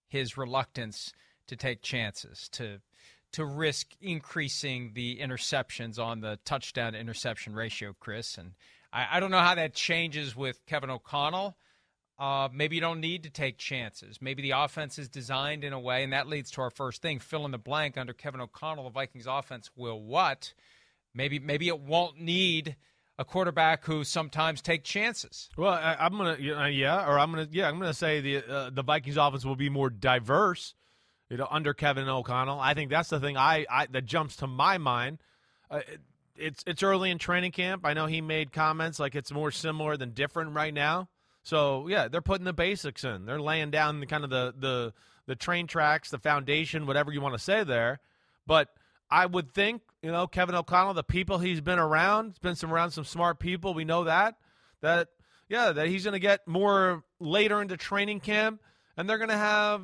[0.07, 1.13] His reluctance
[1.47, 2.79] to take chances, to
[3.33, 8.37] to risk increasing the interceptions on the touchdown interception ratio, Chris.
[8.37, 8.53] And
[8.93, 11.57] I, I don't know how that changes with Kevin O'Connell.
[12.17, 14.21] Uh, maybe you don't need to take chances.
[14.21, 17.19] Maybe the offense is designed in a way, and that leads to our first thing:
[17.19, 18.85] fill in the blank under Kevin O'Connell.
[18.85, 20.53] The Vikings offense will what?
[21.17, 22.75] Maybe maybe it won't need
[23.17, 25.49] a quarterback who sometimes take chances.
[25.57, 26.37] Well, I, am gonna,
[26.69, 29.69] yeah, or I'm gonna, yeah, I'm gonna say the uh, the Vikings offense will be
[29.69, 30.75] more diverse,
[31.29, 32.59] you know, under Kevin O'Connell.
[32.59, 35.17] I think that's the thing I, I that jumps to my mind.
[35.71, 36.01] Uh, it,
[36.35, 37.83] it's it's early in training camp.
[37.83, 41.09] I know he made comments like it's more similar than different right now.
[41.41, 43.25] So yeah, they're putting the basics in.
[43.25, 44.93] They're laying down the kind of the the
[45.25, 47.99] the train tracks, the foundation, whatever you want to say there.
[48.45, 48.69] But
[49.09, 52.73] I would think, you know, Kevin O'Connell, the people he's been around, he's been some
[52.73, 53.73] around some smart people.
[53.73, 54.35] We know that.
[54.81, 55.09] That
[55.49, 58.61] yeah, that he's going to get more later into training camp,
[58.95, 59.81] and they're going to have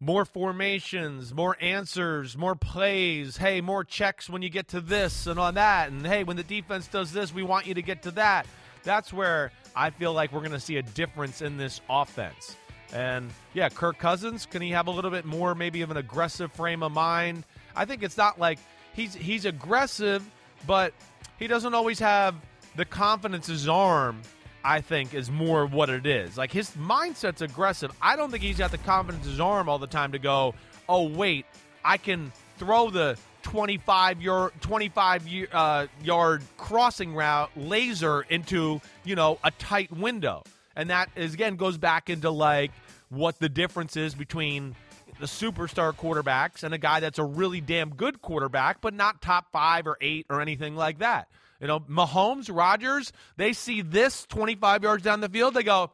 [0.00, 3.36] more formations, more answers, more plays.
[3.36, 5.90] Hey, more checks when you get to this and on that.
[5.90, 8.46] And hey, when the defense does this, we want you to get to that.
[8.84, 12.56] That's where I feel like we're going to see a difference in this offense.
[12.92, 16.52] And yeah, Kirk Cousins, can he have a little bit more, maybe of an aggressive
[16.52, 17.44] frame of mind?
[17.78, 18.58] I think it's not like
[18.92, 20.28] he's he's aggressive,
[20.66, 20.92] but
[21.38, 22.34] he doesn't always have
[22.76, 24.20] the confidence his arm.
[24.64, 26.36] I think is more what it is.
[26.36, 27.92] Like his mindset's aggressive.
[28.02, 30.54] I don't think he's got the confidence his arm all the time to go.
[30.88, 31.46] Oh wait,
[31.84, 39.38] I can throw the 25 yard 25 uh, yard crossing route laser into you know
[39.44, 40.42] a tight window,
[40.74, 42.72] and that is again goes back into like
[43.08, 44.74] what the difference is between
[45.18, 49.52] the superstar quarterbacks and a guy that's a really damn good quarterback, but not top
[49.52, 51.28] five or eight or anything like that.
[51.60, 55.54] You know, Mahomes, Rodgers, they see this 25 yards down the field.
[55.54, 55.90] They go,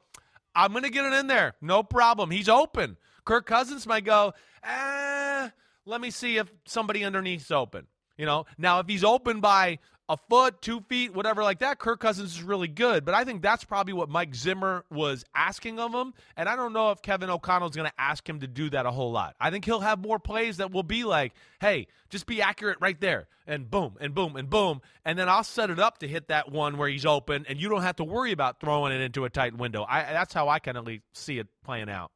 [0.54, 1.54] I'm going to get it in there.
[1.60, 2.30] No problem.
[2.30, 2.96] He's open.
[3.24, 5.48] Kirk Cousins might go, eh,
[5.86, 7.86] let me see if somebody underneath's open.
[8.18, 9.78] You know, now if he's open by
[10.08, 13.04] a foot, two feet, whatever like that, Kirk Cousins is really good.
[13.04, 16.12] But I think that's probably what Mike Zimmer was asking of him.
[16.36, 18.84] And I don't know if Kevin O'Connell is going to ask him to do that
[18.84, 19.34] a whole lot.
[19.40, 23.00] I think he'll have more plays that will be like, hey, just be accurate right
[23.00, 23.28] there.
[23.46, 24.82] And boom, and boom, and boom.
[25.04, 27.68] And then I'll set it up to hit that one where he's open, and you
[27.68, 29.86] don't have to worry about throwing it into a tight window.
[29.88, 32.10] I, that's how I kind of see it playing out.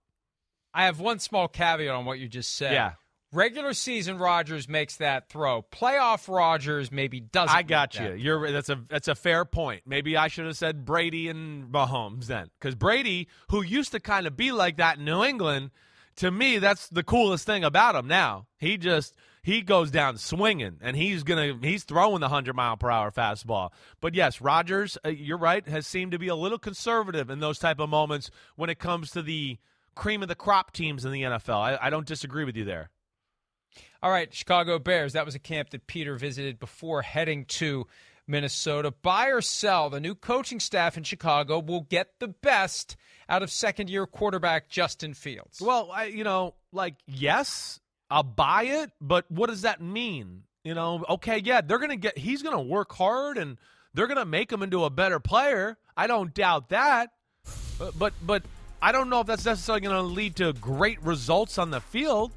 [0.73, 2.73] I have one small caveat on what you just said.
[2.73, 2.93] Yeah.
[3.33, 5.63] Regular season Rodgers makes that throw.
[5.63, 7.55] Playoff Rodgers maybe doesn't.
[7.55, 8.09] I got you.
[8.09, 8.19] That.
[8.19, 9.83] You're that's a that's a fair point.
[9.85, 14.27] Maybe I should have said Brady and Mahomes then, because Brady, who used to kind
[14.27, 15.73] of be like that in New England,
[16.17, 18.09] to me that's the coolest thing about him.
[18.09, 22.79] Now he just he goes down swinging, and he's gonna he's throwing the hundred mile
[22.79, 23.71] per hour fastball.
[24.01, 27.59] But yes, Rodgers, uh, you're right, has seemed to be a little conservative in those
[27.59, 29.59] type of moments when it comes to the
[29.95, 31.57] cream of the crop teams in the NFL.
[31.57, 32.91] I, I don't disagree with you there.
[34.01, 35.15] All right, Chicago Bears.
[35.15, 37.87] That was a camp that Peter visited before heading to
[38.29, 38.93] Minnesota.
[38.93, 42.97] Buy or sell, the new coaching staff in Chicago will get the best
[43.29, 45.61] out of second year quarterback Justin Fields.
[45.61, 50.45] Well, I, you know, like, yes, I'll buy it, but what does that mean?
[50.63, 53.59] You know, okay, yeah, they're going to get, he's going to work hard and
[53.95, 55.77] they're going to make him into a better player.
[55.97, 57.11] I don't doubt that.
[57.79, 58.43] But, but, but
[58.81, 62.31] I don't know if that's necessarily going to lead to great results on the field.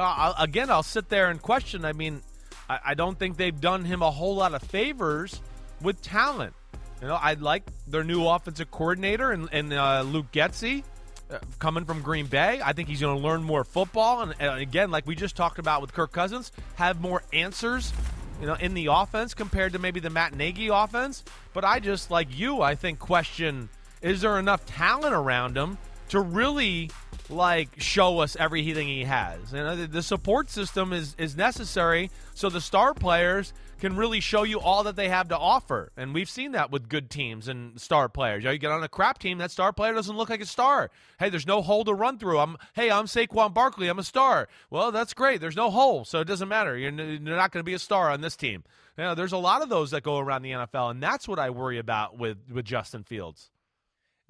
[0.00, 1.84] I'll, again, I'll sit there and question.
[1.84, 2.22] I mean,
[2.68, 5.40] I, I, don't think they've done him a whole lot of favors
[5.82, 6.54] with talent.
[7.00, 10.84] You know, I like their new offensive coordinator and, and uh, Luke Getsy
[11.30, 12.60] uh, coming from Green Bay.
[12.64, 15.58] I think he's going to learn more football, and, and again, like we just talked
[15.58, 17.92] about with Kirk Cousins, have more answers.
[18.40, 21.22] You know, in the offense compared to maybe the Matt Nagy offense.
[21.52, 22.60] But I just like you.
[22.60, 23.68] I think question:
[24.00, 25.78] Is there enough talent around him
[26.08, 26.90] to really
[27.32, 29.52] like show us everything he has.
[29.52, 34.44] And uh, the support system is is necessary so the star players can really show
[34.44, 35.90] you all that they have to offer.
[35.96, 38.44] And we've seen that with good teams and star players.
[38.44, 40.46] You, know, you get on a crap team, that star player doesn't look like a
[40.46, 40.90] star.
[41.18, 42.38] Hey, there's no hole to run through.
[42.38, 43.88] I'm hey, I'm Saquon Barkley.
[43.88, 44.48] I'm a star.
[44.70, 45.40] Well, that's great.
[45.40, 46.76] There's no hole, so it doesn't matter.
[46.76, 48.64] You're, you're not going to be a star on this team.
[48.96, 51.38] You know, there's a lot of those that go around the NFL, and that's what
[51.38, 53.50] I worry about with with Justin Fields.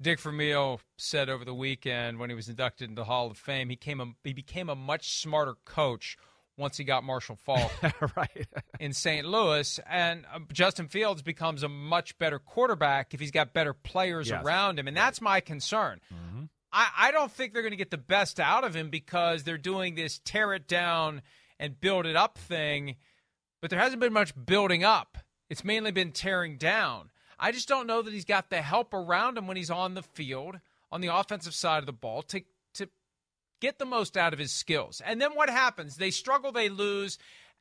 [0.03, 3.69] Dick Vermeil said over the weekend when he was inducted into the Hall of Fame,
[3.69, 6.17] he came a, he became a much smarter coach
[6.57, 7.71] once he got Marshall Faulk
[8.15, 8.47] right.
[8.79, 9.25] in St.
[9.25, 9.79] Louis.
[9.89, 14.43] And uh, Justin Fields becomes a much better quarterback if he's got better players yes.
[14.43, 14.87] around him.
[14.87, 15.99] And that's my concern.
[16.13, 16.43] Mm-hmm.
[16.71, 19.57] I, I don't think they're going to get the best out of him because they're
[19.57, 21.21] doing this tear it down
[21.59, 22.97] and build it up thing.
[23.61, 25.17] But there hasn't been much building up,
[25.49, 27.09] it's mainly been tearing down.
[27.43, 30.01] I just don't know that he's got the help around him when he's on the
[30.01, 30.61] field
[30.93, 32.41] on the offensive side of the ball to
[32.75, 32.87] to
[33.59, 35.01] get the most out of his skills.
[35.05, 35.97] And then what happens?
[35.97, 37.17] They struggle, they lose,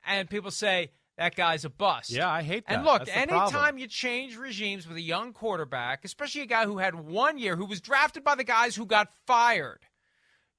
[0.07, 2.11] and people say that guy's a bust.
[2.11, 2.77] Yeah, I hate that.
[2.77, 6.95] And look, anytime you change regimes with a young quarterback, especially a guy who had
[6.95, 9.81] one year, who was drafted by the guys who got fired,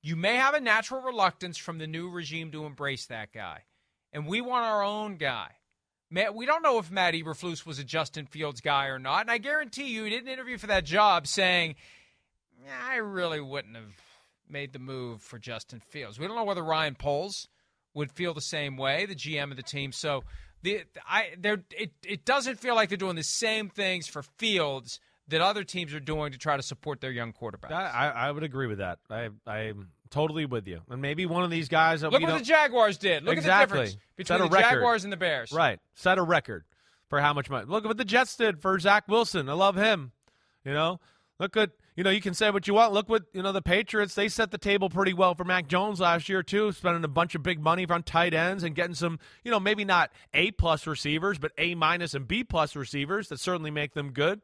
[0.01, 3.63] you may have a natural reluctance from the new regime to embrace that guy.
[4.11, 5.51] And we want our own guy.
[6.13, 9.31] Matt, we don't know if Matt Eberflus was a Justin Fields guy or not, and
[9.31, 11.73] I guarantee you, he didn't interview for that job saying,
[12.85, 13.99] "I really wouldn't have
[14.47, 17.47] made the move for Justin Fields." We don't know whether Ryan Poles
[17.95, 19.91] would feel the same way, the GM of the team.
[19.91, 20.23] So
[20.61, 24.99] the I it it doesn't feel like they're doing the same things for Fields
[25.29, 27.71] that other teams are doing to try to support their young quarterbacks.
[27.71, 28.99] I, I would agree with that.
[29.09, 30.81] I I'm totally with you.
[30.89, 32.03] And maybe one of these guys.
[32.03, 33.23] Look you what the Jaguars did.
[33.23, 33.79] Look exactly.
[33.79, 34.75] at the difference between the record.
[34.75, 35.51] Jaguars and the Bears.
[35.51, 35.79] Right.
[35.95, 36.63] Set a record
[37.09, 37.65] for how much money.
[37.67, 39.49] Look at what the Jets did for Zach Wilson.
[39.49, 40.11] I love him.
[40.63, 40.99] You know,
[41.39, 42.93] look at you know you can say what you want.
[42.93, 44.15] Look what you know the Patriots.
[44.15, 47.35] They set the table pretty well for Mac Jones last year too, spending a bunch
[47.35, 50.87] of big money on tight ends and getting some you know maybe not A plus
[50.87, 54.41] receivers, but A minus and B plus receivers that certainly make them good.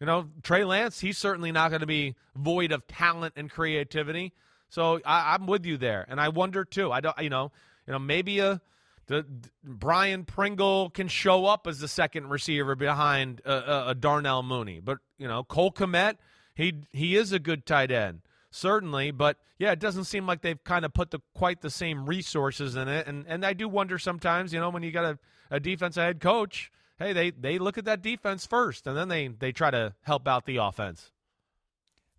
[0.00, 4.32] You know, Trey Lance, he's certainly not going to be void of talent and creativity.
[4.70, 6.90] So I, I'm with you there, and I wonder too.
[6.90, 7.52] I don't, you know,
[7.86, 8.60] you know, maybe uh, a
[9.06, 9.26] the,
[9.62, 14.80] Brian Pringle can show up as the second receiver behind a, a, a Darnell Mooney,
[14.80, 16.16] but you know, Cole Kmet,
[16.54, 19.10] he he is a good tight end, certainly.
[19.10, 22.76] But yeah, it doesn't seem like they've kind of put the quite the same resources
[22.76, 25.18] in it, and and I do wonder sometimes, you know, when you got a,
[25.50, 29.26] a defensive head coach hey, they they look at that defense first, and then they
[29.26, 31.10] they try to help out the offense.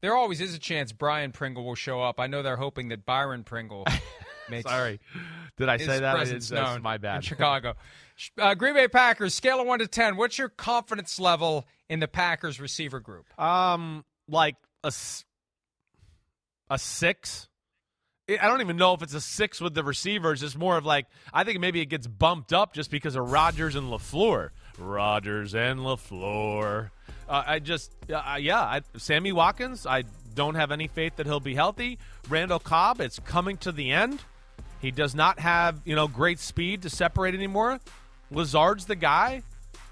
[0.01, 2.19] There always is a chance Brian Pringle will show up.
[2.19, 3.85] I know they're hoping that Byron Pringle
[4.49, 4.69] makes.
[4.69, 4.99] Sorry,
[5.57, 6.15] did I say that?
[6.15, 7.17] presence known my bad.
[7.17, 7.75] In Chicago,
[8.39, 10.17] uh, Green Bay Packers scale of one to ten.
[10.17, 13.25] What's your confidence level in the Packers receiver group?
[13.39, 14.91] Um, like a
[16.69, 17.47] a six.
[18.29, 20.41] I don't even know if it's a six with the receivers.
[20.41, 23.75] It's more of like I think maybe it gets bumped up just because of Rodgers
[23.75, 24.49] and LaFleur.
[24.79, 26.91] Rodgers and LaFleur.
[27.31, 29.85] Uh, I just uh, yeah, I, Sammy Watkins.
[29.87, 30.03] I
[30.35, 31.97] don't have any faith that he'll be healthy.
[32.27, 32.99] Randall Cobb.
[32.99, 34.21] It's coming to the end.
[34.81, 37.79] He does not have you know great speed to separate anymore.
[38.31, 39.43] Lazard's the guy,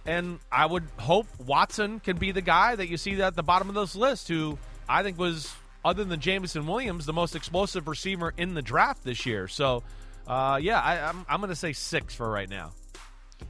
[0.06, 3.70] and I would hope Watson can be the guy that you see at the bottom
[3.70, 4.58] of this list, who
[4.90, 5.54] I think was
[5.86, 9.48] other than Jameson Williams the most explosive receiver in the draft this year.
[9.48, 9.84] So,
[10.28, 12.74] uh, yeah, I, I'm I'm going to say six for right now.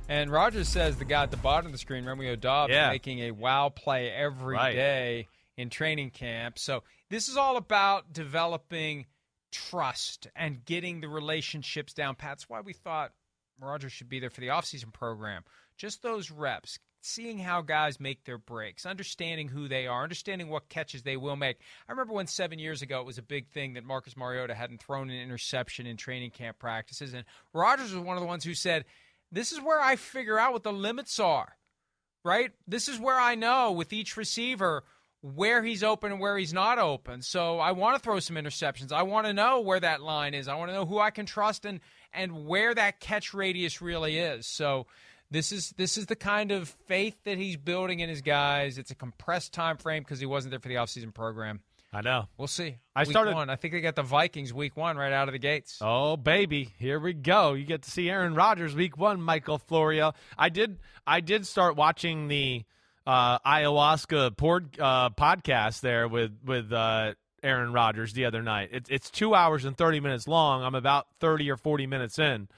[0.07, 2.89] And Rodgers says the guy at the bottom of the screen, Romeo Doubs, Yeah.
[2.89, 5.27] making a wow play every day Right.
[5.57, 6.57] in training camp.
[6.59, 9.05] So this is all about developing
[9.51, 12.31] trust and getting the relationships down pat.
[12.31, 13.13] That's why we thought
[13.59, 15.43] Rodgers should be there for the offseason program.
[15.77, 20.69] Just those reps, seeing how guys make their breaks, understanding who they are, understanding what
[20.69, 21.57] catches they will make.
[21.87, 24.81] I remember when seven years ago it was a big thing that Marcus Mariota hadn't
[24.83, 27.13] thrown an interception in training camp practices.
[27.13, 28.85] And Rodgers was one of the ones who said,
[29.31, 31.55] This is where I figure out what the limits are
[32.23, 32.51] right?
[32.67, 34.83] This is where I know with each receiver
[35.21, 37.21] where he's open and where he's not open.
[37.21, 38.91] So I want to throw some interceptions.
[38.91, 40.47] I want to know where that line is.
[40.47, 41.79] I want to know who I can trust and
[42.13, 44.47] and where that catch radius really is.
[44.47, 44.87] So
[45.29, 48.77] this is this is the kind of faith that he's building in his guys.
[48.77, 51.61] It's a compressed time frame because he wasn't there for the offseason program.
[51.91, 52.27] I know.
[52.37, 52.77] We'll see.
[52.95, 53.49] I Week started- one.
[53.49, 55.79] I think they got the Vikings week one right out of the gates.
[55.81, 57.53] Oh baby, here we go.
[57.53, 60.13] You get to see Aaron Rodgers week one, Michael Florio.
[60.37, 60.77] I did
[61.07, 62.63] I did start watching the
[63.07, 68.69] uh, ayahuasca port, uh, podcast there with with uh, Aaron Rodgers the other night.
[68.71, 70.63] It's it's two hours and thirty minutes long.
[70.63, 72.49] I'm about thirty or forty minutes in,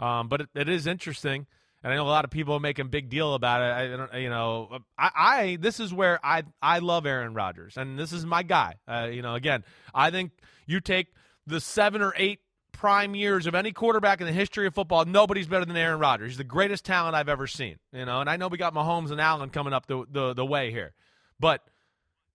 [0.00, 1.46] um, but it, it is interesting.
[1.82, 3.72] And I know a lot of people are making big deal about it.
[3.72, 7.98] I, don't, you know, I, I this is where I I love Aaron Rodgers, and
[7.98, 8.76] this is my guy.
[8.86, 9.64] Uh, you know, again,
[9.94, 10.32] I think
[10.66, 11.08] you take
[11.46, 12.40] the seven or eight
[12.72, 16.30] prime years of any quarterback in the history of football, nobody's better than Aaron Rodgers.
[16.32, 17.76] He's the greatest talent I've ever seen.
[17.92, 20.46] You know, and I know we got Mahomes and Allen coming up the the, the
[20.46, 20.92] way here,
[21.38, 21.62] but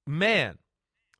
[0.07, 0.57] man,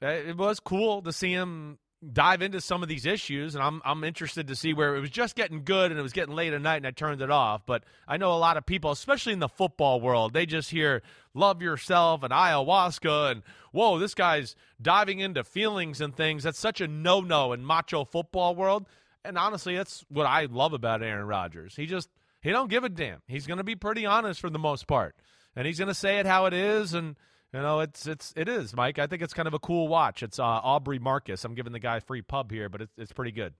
[0.02, 1.78] uh, it was cool to see him
[2.14, 5.10] dive into some of these issues, and I'm I'm interested to see where it was
[5.10, 7.66] just getting good and it was getting late at night and I turned it off.
[7.66, 11.02] But I know a lot of people, especially in the football world, they just hear
[11.34, 16.44] "love yourself" and ayahuasca and whoa, this guy's diving into feelings and things.
[16.44, 18.86] That's such a no no in macho football world.
[19.24, 21.76] And honestly, that's what I love about Aaron Rodgers.
[21.76, 22.10] He just
[22.42, 23.22] he don't give a damn.
[23.28, 25.16] He's going to be pretty honest for the most part,
[25.56, 26.94] and he's going to say it how it is.
[26.94, 27.16] And
[27.56, 29.00] you know, it's it's it is, Mike.
[29.00, 30.22] I think it's kind of a cool watch.
[30.24, 31.44] It's uh, Aubrey Marcus.
[31.46, 33.54] I'm giving the guy free pub here, but it's it's pretty good.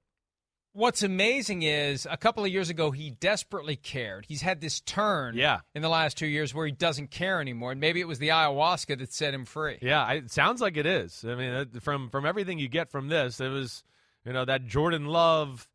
[0.74, 4.26] What's amazing is a couple of years ago he desperately cared.
[4.28, 5.60] He's had this turn Yeah.
[5.74, 8.28] in the last two years where he doesn't care anymore, and maybe it was the
[8.28, 9.78] ayahuasca that set him free.
[9.82, 11.24] Yeah, I, it sounds like it is.
[11.26, 13.86] I mean, from from everything you get from this, it was
[14.26, 15.70] you know that Jordan Love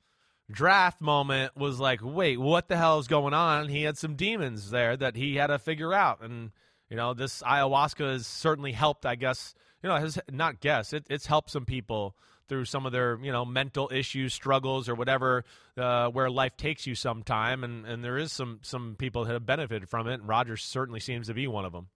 [0.50, 3.68] draft moment was like, wait, what the hell is going on?
[3.68, 6.50] He had some demons there that he had to figure out, and
[6.90, 9.06] you know this ayahuasca has certainly helped.
[9.06, 12.16] I guess you know has not guess it, it's helped some people
[12.48, 15.44] through some of their you know mental issues, struggles, or whatever,
[15.78, 17.64] uh, where life takes you sometime.
[17.64, 21.00] And and there is some some people that have benefited from it, and Rodgers certainly
[21.00, 21.86] seems to be one of them.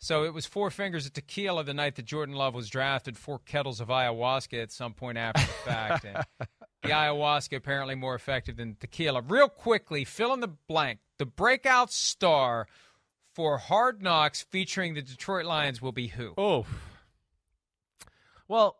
[0.00, 3.40] So it was four fingers of tequila the night that Jordan Love was drafted, four
[3.40, 6.04] kettles of ayahuasca at some point after the fact.
[6.04, 6.24] and
[6.82, 9.22] the ayahuasca apparently more effective than tequila.
[9.22, 11.00] Real quickly, fill in the blank.
[11.18, 12.68] The breakout star
[13.38, 16.34] for Hard Knocks featuring the Detroit Lions will be who?
[16.36, 16.66] Oh,
[18.48, 18.74] well,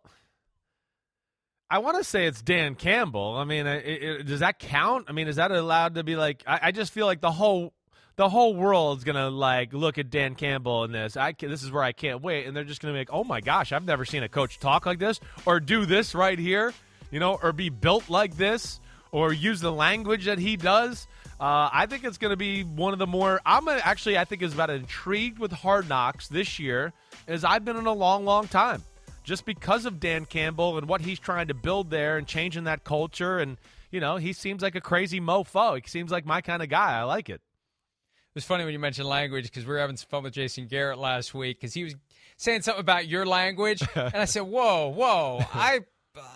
[1.70, 3.36] I want to say it's Dan Campbell.
[3.36, 5.04] I mean, it, it, does that count?
[5.06, 6.42] I mean, is that allowed to be like?
[6.44, 7.72] I, I just feel like the whole
[8.16, 11.16] the whole world's gonna like look at Dan Campbell in this.
[11.16, 13.40] I this is where I can't wait, and they're just gonna be like, oh my
[13.40, 16.74] gosh, I've never seen a coach talk like this or do this right here,
[17.12, 18.80] you know, or be built like this
[19.12, 21.06] or use the language that he does.
[21.40, 23.40] Uh, I think it's going to be one of the more.
[23.46, 26.92] I'm actually, I think, is about intrigued with Hard Knocks this year
[27.28, 28.82] as I've been in a long, long time
[29.28, 32.82] just because of Dan Campbell and what he's trying to build there and changing that
[32.82, 33.38] culture.
[33.38, 33.58] And,
[33.90, 35.80] you know, he seems like a crazy mofo.
[35.80, 36.98] He seems like my kind of guy.
[36.98, 37.34] I like it.
[37.34, 40.66] It was funny when you mentioned language because we were having some fun with Jason
[40.66, 41.94] Garrett last week because he was
[42.38, 43.82] saying something about your language.
[43.94, 45.80] and I said, whoa, whoa, I.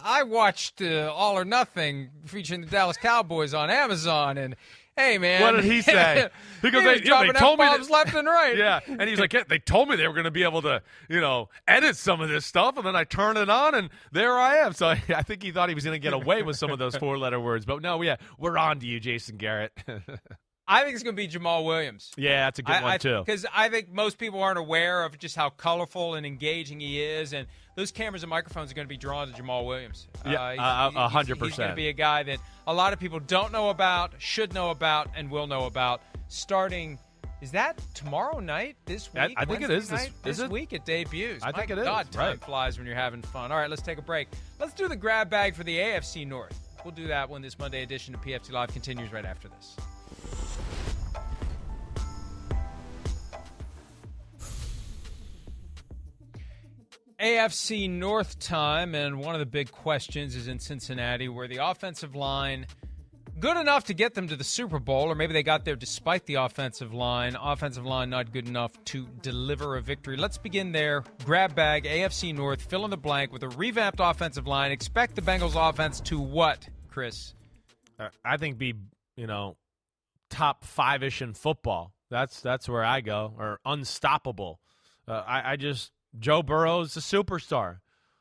[0.05, 4.55] I watched uh, All or Nothing featuring the Dallas Cowboys on Amazon, and
[4.97, 6.28] hey man, what did he say?
[6.62, 8.57] He goes, they, yeah, they told me that, left and right.
[8.57, 10.80] Yeah, and he's like, yeah, they told me they were going to be able to,
[11.09, 14.38] you know, edit some of this stuff, and then I turn it on, and there
[14.38, 14.72] I am.
[14.72, 16.78] So I, I think he thought he was going to get away with some of
[16.78, 19.72] those four-letter words, but no, yeah, we're on to you, Jason Garrett.
[20.68, 22.12] I think it's going to be Jamaal Williams.
[22.16, 23.22] Yeah, that's a good I, one I, too.
[23.26, 27.32] Because I think most people aren't aware of just how colorful and engaging he is,
[27.32, 30.09] and those cameras and microphones are going to be drawn to Jamaal Williams.
[30.27, 31.51] Yeah, uh, uh, uh, a hundred percent.
[31.51, 34.53] He's going to be a guy that a lot of people don't know about, should
[34.55, 36.03] know about, and will know about.
[36.29, 36.99] Starting,
[37.41, 38.77] is that tomorrow night?
[38.87, 39.35] This week?
[39.37, 40.12] I, I think it is night?
[40.23, 40.73] this, this is week.
[40.73, 41.43] It debuts.
[41.43, 41.85] I My think it is.
[41.85, 42.41] God, time right.
[42.41, 43.53] flies when you're having fun.
[43.53, 44.29] All right, let's take a break.
[44.59, 46.59] Let's do the grab bag for the AFC North.
[46.85, 49.77] We'll do that when this Monday edition of PFT Live continues right after this.
[57.23, 62.16] AFC North time, and one of the big questions is in Cincinnati, where the offensive
[62.16, 62.66] line
[63.39, 66.27] good enough to get them to the Super Bowl, or maybe they got there despite
[66.27, 67.37] the offensive line.
[67.41, 70.16] Offensive line not good enough to deliver a victory.
[70.16, 71.05] Let's begin there.
[71.25, 74.73] Grab bag, AFC North, fill in the blank with a revamped offensive line.
[74.73, 77.35] Expect the Bengals offense to what, Chris?
[78.01, 78.75] Uh, I think be
[79.16, 79.57] you know
[80.29, 81.93] top five ish in football.
[82.11, 84.59] That's that's where I go, or unstoppable.
[85.07, 87.79] Uh, I, I just Joe Burrow's is a superstar.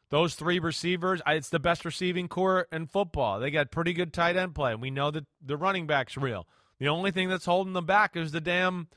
[0.09, 3.39] Those three receivers, it's the best receiving corps in football.
[3.39, 4.75] They got pretty good tight end play.
[4.75, 6.47] We know that the running back's real.
[6.79, 8.87] The only thing that's holding them back is the damn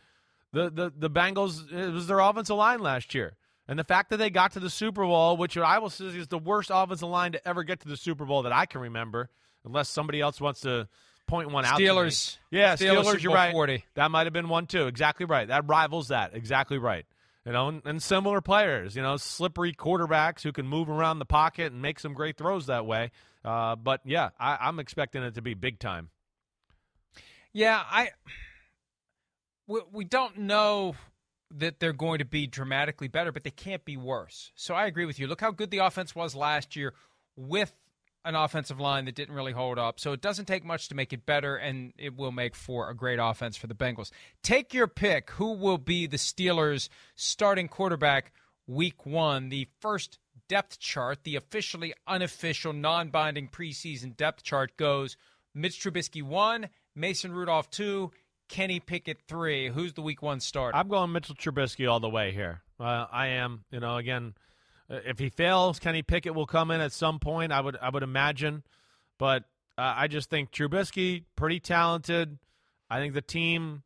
[0.53, 1.70] the the the Bengals.
[1.72, 3.36] It was their offensive line last year,
[3.68, 6.26] and the fact that they got to the Super Bowl, which I will say is
[6.28, 9.30] the worst offensive line to ever get to the Super Bowl that I can remember,
[9.64, 10.88] unless somebody else wants to
[11.28, 11.78] point one out.
[11.78, 13.22] Steelers, yeah, Steelers, Steelers.
[13.22, 13.53] You're right.
[13.53, 13.84] 40.
[13.95, 14.88] That might have been one too.
[14.88, 15.47] Exactly right.
[15.47, 16.34] That rivals that.
[16.34, 17.07] Exactly right
[17.45, 21.26] you know, and, and, similar players, you know, slippery quarterbacks who can move around the
[21.26, 23.11] pocket and make some great throws that way.
[23.45, 26.11] Uh, but yeah, I, I'm expecting it to be big time.
[27.53, 28.11] Yeah, I
[29.66, 30.97] we, we don't know
[31.57, 34.51] that they're going to be dramatically better, but they can't be worse.
[34.57, 35.26] So I agree with you.
[35.26, 36.95] Look how good the offense was last year
[37.36, 37.72] with
[38.24, 40.00] an offensive line that didn't really hold up.
[40.00, 42.94] So it doesn't take much to make it better, and it will make for a
[42.94, 44.10] great offense for the Bengals.
[44.42, 45.30] Take your pick.
[45.32, 48.32] Who will be the Steelers' starting quarterback
[48.66, 49.50] week one?
[49.50, 50.18] The first
[50.48, 55.16] depth chart, the officially unofficial, non binding preseason depth chart goes
[55.54, 58.10] Mitch Trubisky one, Mason Rudolph two,
[58.48, 59.68] Kenny Pickett three.
[59.68, 60.76] Who's the week one starter?
[60.76, 62.62] I'm going Mitchell Trubisky all the way here.
[62.80, 64.34] Uh, I am, you know, again
[64.89, 67.53] if he fails, Kenny Pickett will come in at some point.
[67.53, 68.62] I would I would imagine,
[69.18, 69.45] but
[69.78, 72.39] uh, I just think Trubisky pretty talented.
[72.91, 73.82] I think the team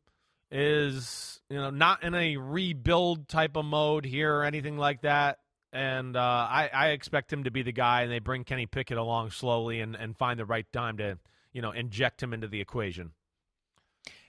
[0.51, 5.39] is you know not in a rebuild type of mode here or anything like that.
[5.71, 8.97] And uh, I, I expect him to be the guy, and they bring Kenny Pickett
[8.97, 11.17] along slowly and, and find the right time to
[11.53, 13.11] you know inject him into the equation.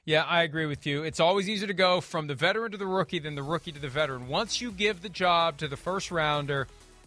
[0.07, 1.03] Yeah, I agree with you.
[1.03, 3.79] It's always easier to go from the veteran to the rookie than the rookie to
[3.79, 4.29] the veteran.
[4.29, 6.67] Once you give the job to the first rounder,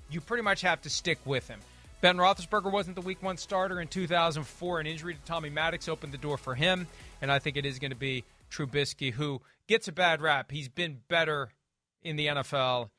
[0.09, 1.59] you pretty much have to stick with him.
[2.01, 4.79] Ben Roethlisberger wasn't the week one starter in 2004.
[4.79, 6.85] An injury to Tommy Maddox opened the door for him,
[7.21, 10.51] and I think it is going to be Trubisky, who gets a bad rap.
[10.51, 11.49] He's been better
[12.03, 12.89] in the NFL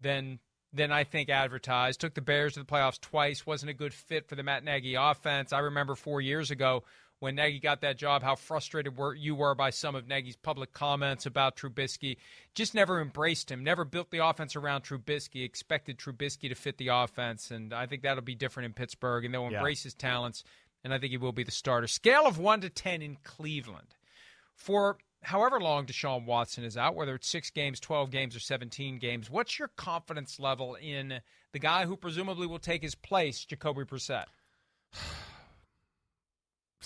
[0.00, 0.40] than
[0.72, 2.00] than I think advertised.
[2.00, 3.46] Took the Bears to the playoffs twice.
[3.46, 5.52] Wasn't a good fit for the Matt Nagy offense.
[5.52, 6.82] I remember four years ago
[7.18, 10.72] when Nagy got that job, how frustrated were you were by some of Nagy's public
[10.72, 12.18] comments about Trubisky.
[12.54, 16.88] Just never embraced him, never built the offense around Trubisky, expected Trubisky to fit the
[16.88, 19.58] offense, and I think that'll be different in Pittsburgh, and they'll Yeah.
[19.58, 20.44] embrace his talents,
[20.84, 21.86] and I think he will be the starter.
[21.86, 23.94] Scale of one to ten in Cleveland
[24.54, 28.98] for however long Deshaun Watson is out, whether it's six games, 12 games, or 17
[28.98, 31.20] games, what's your confidence level in
[31.52, 34.26] the guy who presumably will take his place, Jacoby Brissett?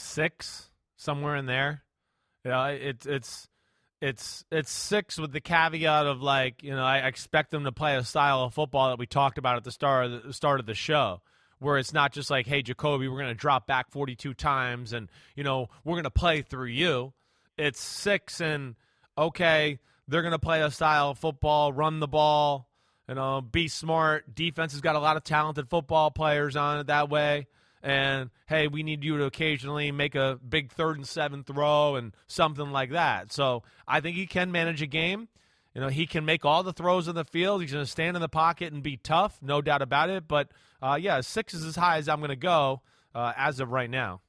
[0.01, 1.82] Six somewhere in there.
[2.44, 3.48] Yeah, it's it's
[4.01, 7.96] it's it's six with the caveat of like you know I expect them to play
[7.96, 10.66] a style of football that we talked about at the start of the start of
[10.66, 11.20] the show,
[11.59, 15.09] where it's not just like hey Jacoby we're going to drop back 42 times and
[15.36, 17.12] you know we're going to play through you.
[17.59, 18.76] It's six and
[19.18, 19.78] okay
[20.09, 22.68] they're going to play a style of football, run the ball,
[23.09, 24.34] you know, be smart.
[24.34, 27.46] Defense has got a lot of talented football players on it that way
[27.83, 32.14] and hey, we need you to occasionally make a big third and seven throw and
[32.26, 33.33] something like that.
[33.33, 35.28] So I think he can manage a game.
[35.74, 37.62] You know, he can make all the throws in the field.
[37.62, 40.26] He's going to stand in the pocket and be tough, no doubt about it.
[40.26, 40.49] But
[40.83, 42.83] uh, yeah, six is as high as I'm going to go
[43.14, 44.20] uh, as of right now.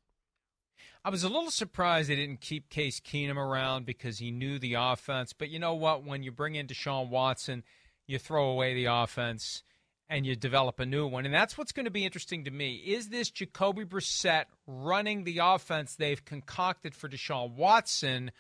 [1.04, 4.76] I was a little surprised they didn't keep Case Keenum around because he knew the
[4.76, 5.34] offense.
[5.34, 6.06] But you know what?
[6.06, 7.64] When you bring in Deshaun Watson,
[8.06, 9.64] you throw away the offense
[10.12, 11.26] and you develop a new one.
[11.26, 12.76] And that's what's going to be interesting to me.
[12.76, 18.32] Is this Jacoby Brissett running the offense they've concocted for Deshaun Watson,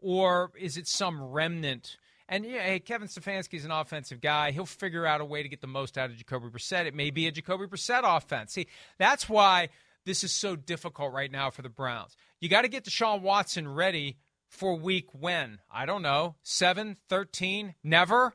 [0.00, 1.98] or is it some remnant?
[2.30, 4.52] And yeah, hey, Kevin Stefanski's an offensive guy.
[4.52, 6.86] He'll figure out a way to get the most out of Jacoby Brissett.
[6.86, 8.54] It may be a Jacoby Brissett offense.
[8.54, 8.66] See,
[8.98, 9.68] that's why
[10.06, 12.16] this is so difficult right now for the Browns.
[12.40, 14.16] You got to get Deshaun Watson ready
[14.48, 15.58] for week when?
[15.70, 16.36] I don't know.
[16.42, 18.32] 7, 13, never?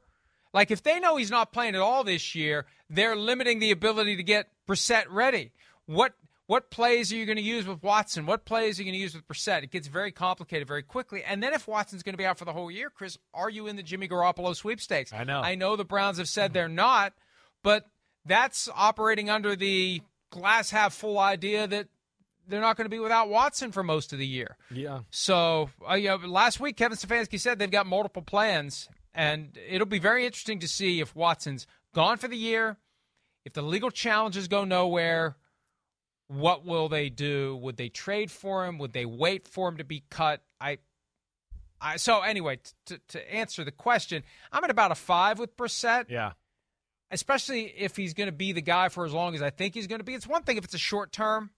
[0.53, 4.15] Like if they know he's not playing at all this year, they're limiting the ability
[4.17, 5.51] to get Brissett ready.
[5.85, 6.13] What
[6.45, 8.25] what plays are you going to use with Watson?
[8.25, 9.63] What plays are you going to use with Brissett?
[9.63, 11.23] It gets very complicated very quickly.
[11.23, 13.67] And then if Watson's going to be out for the whole year, Chris, are you
[13.67, 15.13] in the Jimmy Garoppolo sweepstakes?
[15.13, 15.39] I know.
[15.39, 17.13] I know the Browns have said they're not,
[17.63, 17.85] but
[18.25, 20.01] that's operating under the
[20.31, 21.87] glass half full idea that
[22.47, 24.57] they're not going to be without Watson for most of the year.
[24.69, 24.99] Yeah.
[25.11, 29.87] So, uh, you know, last week Kevin Stefanski said they've got multiple plans, and it'll
[29.87, 32.77] be very interesting to see if Watson's gone for the year,
[33.45, 35.35] if the legal challenges go nowhere.
[36.27, 37.55] What will they do?
[37.57, 38.77] Would they trade for him?
[38.79, 40.41] Would they wait for him to be cut?
[40.59, 40.79] I,
[41.79, 46.05] I so anyway, t- to answer the question, I'm at about a five with Brissett
[46.09, 46.31] Yeah.
[47.11, 49.85] especially if he's going to be the guy for as long as I think he's
[49.85, 50.15] going to be.
[50.15, 51.51] It's one thing if it's a short term,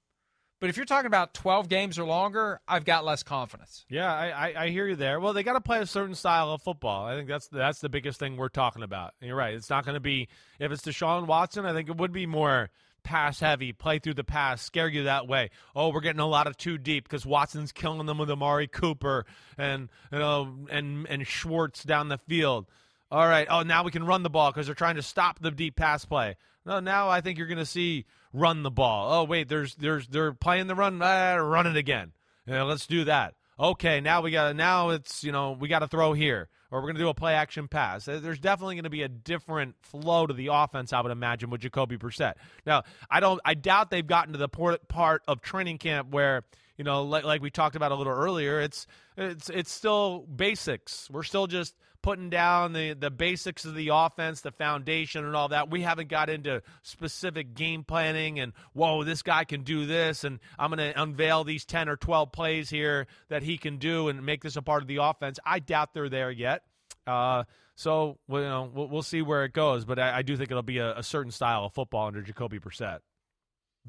[0.66, 3.86] but if you're talking about 12 games or longer, I've got less confidence.
[3.88, 5.20] Yeah, I, I, I hear you there.
[5.20, 7.05] Well, they got to play a certain style of football.
[7.05, 9.13] I think that's that's the biggest thing we're talking about.
[9.22, 9.53] And you're right.
[9.53, 11.68] It's not going to be if it's Deshaun Watson.
[11.68, 12.72] I think it would be more
[13.03, 15.51] pass heavy, play through the pass, scare you that way.
[15.76, 19.28] Oh, we're getting a lot of too deep because Watson's killing them with Amari Cooper
[19.59, 22.66] and you know and and Schwartz down the field.
[23.11, 23.45] All right.
[23.51, 26.05] Oh, now we can run the ball because they're trying to stop the deep pass
[26.05, 26.38] play.
[26.66, 28.05] No, now I think you're going to see
[28.36, 29.12] run the ball.
[29.14, 31.02] Oh, wait, there's there's they're playing the run.
[31.02, 32.12] Ah, run it again.
[32.46, 33.34] Yeah, let's do that.
[33.60, 36.88] Okay, now we got now it's you know we got to throw here or we're
[36.88, 38.06] going to do a play action pass.
[38.06, 41.62] There's definitely going to be a different flow to the offense, I would imagine, with
[41.62, 42.34] Jacoby Brissett.
[42.66, 46.44] Now, I don't, I doubt they've gotten to the part of training camp where
[46.78, 51.10] you know, like, like we talked about a little earlier, it's it's it's still basics.
[51.10, 51.76] We're still just
[52.06, 55.72] putting down the the basics of the offense, the foundation, and all that.
[55.72, 60.39] We haven't got into specific game planning and whoa, this guy can do this, and
[60.60, 64.24] I'm going to unveil these ten or twelve plays here that he can do and
[64.24, 65.39] make this a part of the offense.
[65.43, 66.62] I doubt they're there yet.
[67.08, 70.51] Uh, so you know, we'll, we'll see where it goes, but I, I do think
[70.51, 72.99] it'll be a, a certain style of football under Jacoby Brissett.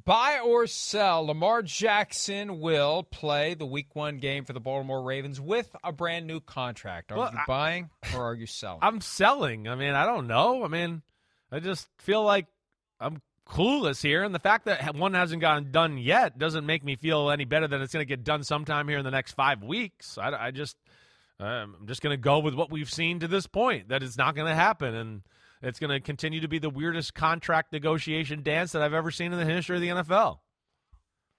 [0.04, 5.40] Buy or sell, Lamar Jackson will play the week one game for the Baltimore Ravens
[5.40, 7.10] with a brand new contract.
[7.12, 8.80] Are Well, you I- buying or are you selling?
[8.82, 9.68] I'm selling.
[9.68, 10.64] I mean, I don't know.
[10.64, 11.02] I mean,
[11.50, 12.46] I just feel like
[13.00, 16.96] I'm clueless here, and the fact that one hasn't gotten done yet doesn't make me
[16.96, 19.62] feel any better than it's going to get done sometime here in the next five
[19.62, 20.18] weeks.
[20.18, 20.76] I, I just,
[21.40, 24.18] um, I'm just going to go with what we've seen to this point that it's
[24.18, 25.22] not going to happen, and
[25.62, 29.32] it's going to continue to be the weirdest contract negotiation dance that I've ever seen
[29.32, 30.38] in the history of the NFL.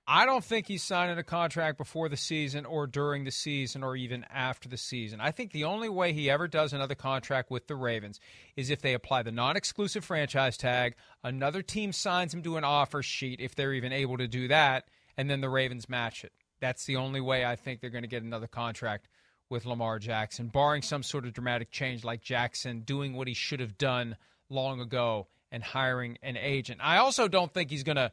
[0.10, 3.98] I don't think he's signing a contract before the season or during the season or
[3.98, 5.20] even after the season.
[5.20, 8.22] I think the only way he ever does another contract with the Ravens
[8.56, 10.96] is if they apply the non exclusive franchise tag,
[11.26, 14.86] another team signs him to an offer sheet if they're even able to do that,
[15.18, 16.32] and then the Ravens match it.
[16.62, 19.10] That's the only way I think they're going to get another contract
[19.50, 23.60] with Lamar Jackson, barring some sort of dramatic change like Jackson doing what he should
[23.60, 24.18] have done
[24.50, 26.80] long ago and hiring an agent.
[26.84, 28.12] I also don't think he's going to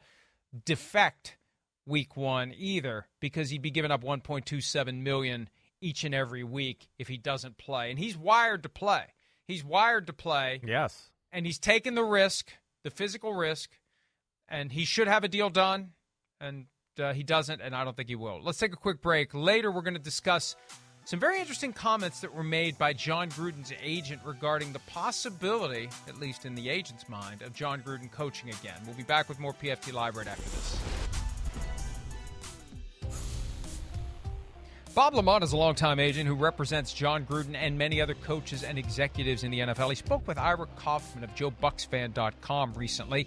[0.65, 1.37] defect
[1.87, 5.49] week one either because he'd be giving up 1.27 million
[5.81, 7.91] each and every week if he doesn't play.
[7.91, 9.05] And he's wired to play.
[9.47, 10.61] He's wired to play.
[10.65, 11.11] Yes.
[11.33, 12.53] And he's taken the risk,
[12.85, 13.71] the physical risk,
[14.49, 15.91] and he should have a deal done.
[16.41, 16.67] And
[16.99, 18.41] uh, he doesn't, and I don't think he will.
[18.43, 19.35] Let's take a quick break.
[19.35, 20.57] Later, we're going to discuss
[21.05, 26.19] some very interesting comments that were made by Jon Gruden's agent regarding the possibility, at
[26.19, 28.81] least in the agent's mind, of Jon Gruden coaching again.
[28.87, 30.79] We'll be back with more PFT Live right after this.
[34.95, 38.79] Bob LaMonte is a longtime agent who represents Jon Gruden and many other coaches and
[38.79, 39.89] executives in the NFL.
[39.89, 43.27] He spoke with Ira Kaufman of JoeBucsFan.com recently,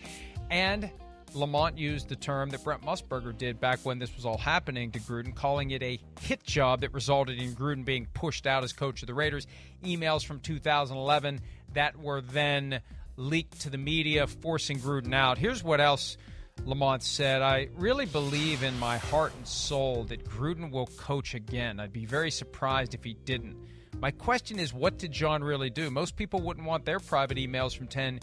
[0.50, 0.90] and
[1.34, 5.00] LaMonte used the term that Brent Musberger did back when this was all happening to
[5.00, 9.04] Gruden, calling it a hit job that resulted in Gruden being pushed out as coach
[9.04, 9.46] of the Raiders.
[9.84, 11.42] Emails from 2011
[11.74, 12.82] that were then
[13.18, 15.38] leaked to the media, forcing Gruden out.
[15.38, 16.18] Here's what else
[16.66, 21.80] LaMonte said, I really believe in my heart and soul that Gruden will coach again.
[21.80, 23.56] I'd be very surprised if he didn't.
[24.00, 25.90] My question is, what did Jon really do?
[25.90, 28.20] Most people wouldn't want their private emails from 10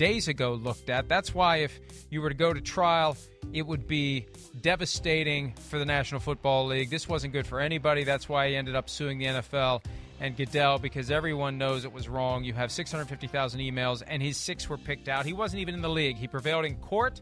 [0.00, 1.08] days ago looked at.
[1.08, 1.78] That's why, if
[2.08, 3.18] you were to go to trial,
[3.52, 4.24] it would be
[4.62, 6.88] devastating for the National Football League.
[6.88, 8.02] This wasn't good for anybody.
[8.02, 9.84] That's why he ended up suing the NFL
[10.18, 12.44] and Goodell because everyone knows it was wrong.
[12.44, 15.26] You have 650,000 emails, and his six were picked out.
[15.26, 16.16] He wasn't even in the league.
[16.16, 17.20] He prevailed in court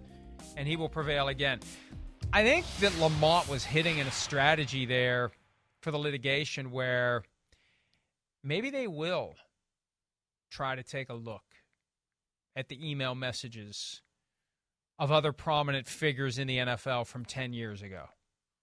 [0.57, 1.59] and he will prevail again.
[2.33, 5.33] I think that LaMonte was hitting in a strategy there
[5.81, 7.24] for the litigation where
[8.45, 9.35] maybe they will
[10.49, 11.43] try to take a look
[12.59, 14.03] at the email messages
[14.99, 18.07] of other prominent figures in the NFL from 10 years ago.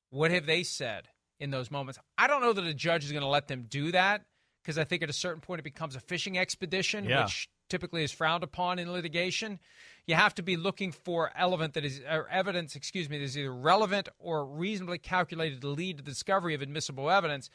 [0.10, 1.08] What have they said
[1.40, 1.98] in those moments?
[2.18, 4.26] I don't know that a judge is going to let them do that
[4.62, 7.24] because I think at a certain point it becomes a fishing expedition, yeah.
[7.24, 9.60] which typically is frowned upon in litigation
[10.08, 13.38] you have to be looking for element that is or evidence, excuse me, that is
[13.38, 17.50] either relevant or reasonably calculated to lead to the discovery of admissible evidence.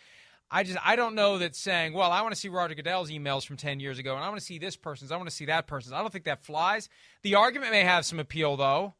[0.50, 3.46] I just I don't know that saying, well, I want to see Roger Goodell's emails
[3.46, 5.46] from 10 years ago and I want to see this person's, I want to see
[5.46, 5.92] that person's.
[5.92, 6.88] I don't think that flies.
[7.22, 8.94] The argument may have some appeal though.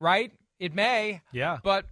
[0.00, 0.32] Right?
[0.58, 1.22] It may.
[1.32, 1.58] Yeah.
[1.62, 1.86] But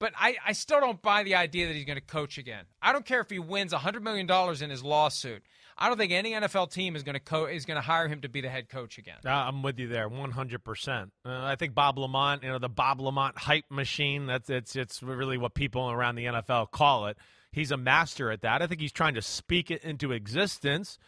[0.00, 2.64] but I, I still don't buy the idea that he's going to coach again.
[2.82, 4.28] I don't care if he wins $100 million
[4.62, 5.42] in his lawsuit.
[5.78, 8.20] I don't think any NFL team is going to co- is going to hire him
[8.20, 9.16] to be the head coach again.
[9.24, 10.54] Uh, I'm with you there, 100.
[10.54, 14.26] Uh, percent I think Bob LaMonte, you know, the Bob LaMonte hype machine.
[14.26, 17.16] That's it's it's really what people around the NFL call it.
[17.54, 18.62] He's a master at that.
[18.62, 20.98] I think he's trying to speak it into existence.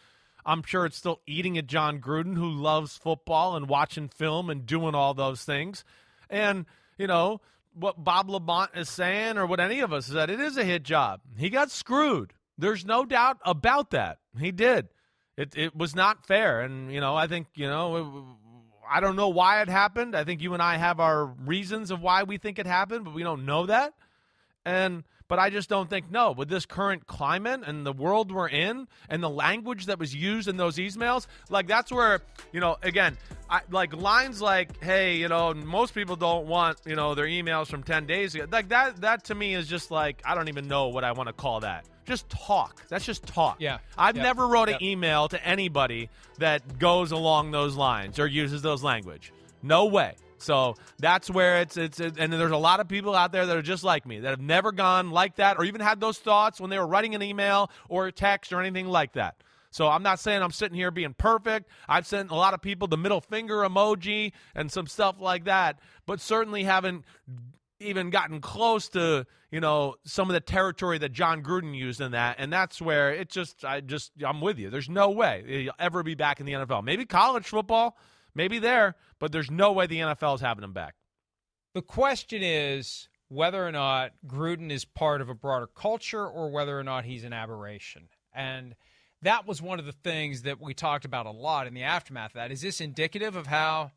[0.45, 4.65] I'm sure it's still eating at Jon Gruden, who loves football and watching film and
[4.65, 5.83] doing all those things.
[6.29, 6.65] And
[6.97, 7.41] you know
[7.73, 10.63] what Bob LaMonte is saying, or what any of us is that it is a
[10.63, 11.19] hit job.
[11.37, 12.33] He got screwed.
[12.57, 14.19] There's no doubt about that.
[14.39, 14.87] He did.
[15.35, 18.37] It it was not fair, and you know I think you know
[18.89, 20.15] I don't know why it happened.
[20.15, 23.13] I think you and I have our reasons of why we think it happened, but
[23.13, 23.93] we don't know that.
[24.65, 28.49] And but I just don't think no with this current climate and the world we're
[28.49, 31.27] in and the language that was used in those emails.
[31.49, 32.21] Like that's where
[32.51, 33.17] you know again,
[33.49, 37.67] I, like lines like hey you know most people don't want you know their emails
[37.67, 38.45] from ten days ago.
[38.51, 41.27] Like that that to me is just like I don't even know what I want
[41.27, 42.87] to call that just talk.
[42.87, 43.57] That's just talk.
[43.59, 43.79] Yeah.
[43.97, 44.23] I've yep.
[44.23, 44.79] never wrote yep.
[44.79, 46.09] an email to anybody
[46.39, 49.33] that goes along those lines or uses those language.
[49.61, 50.15] No way.
[50.39, 53.57] So that's where it's it's it, and there's a lot of people out there that
[53.57, 56.59] are just like me that have never gone like that or even had those thoughts
[56.59, 59.43] when they were writing an email or a text or anything like that.
[59.71, 61.69] So I'm not saying I'm sitting here being perfect.
[61.87, 65.79] I've sent a lot of people the middle finger emoji and some stuff like that,
[66.05, 67.05] but certainly haven't
[67.79, 72.11] even gotten close to you know some of the territory that Jon Gruden used in
[72.11, 74.69] that, and that's where it just I just I'm with you.
[74.69, 76.83] There's no way he'll ever be back in the NFL.
[76.83, 77.97] Maybe college football,
[78.37, 80.95] maybe there, but there's no way the NFL is having him back.
[81.73, 86.79] The question is whether or not Gruden is part of a broader culture or whether
[86.79, 88.75] or not he's an aberration, and.
[89.23, 92.29] That was one of the things that we talked about a lot in the aftermath
[92.29, 92.51] of that.
[92.51, 93.91] Is this indicative of how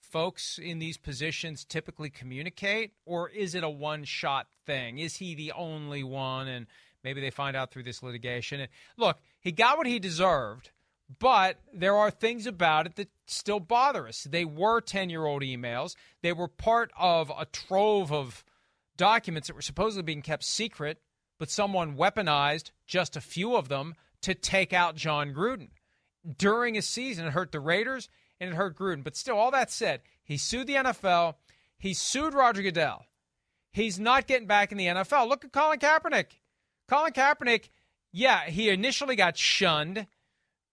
[0.00, 4.98] folks in these positions typically communicate, or is it a one shot thing?
[4.98, 6.46] Is he the only one?
[6.46, 6.66] And
[7.02, 8.60] maybe they find out through this litigation.
[8.60, 10.70] And look, he got what he deserved,
[11.18, 14.24] but there are things about it that still bother us.
[14.24, 18.44] They were 10 year old emails, they were part of a trove of
[18.96, 20.98] documents that were supposedly being kept secret,
[21.38, 25.68] but someone weaponized just a few of them to take out Jon Gruden.
[26.38, 28.08] During a season, it hurt the Raiders
[28.40, 29.04] and it hurt Gruden.
[29.04, 31.34] But still, all that said, he sued the NFL.
[31.78, 33.04] He sued Roger Goodell.
[33.70, 35.28] He's not getting back in the NFL.
[35.28, 36.38] Look at Colin Kaepernick.
[36.88, 37.68] Colin Kaepernick,
[38.10, 40.06] yeah, he initially got shunned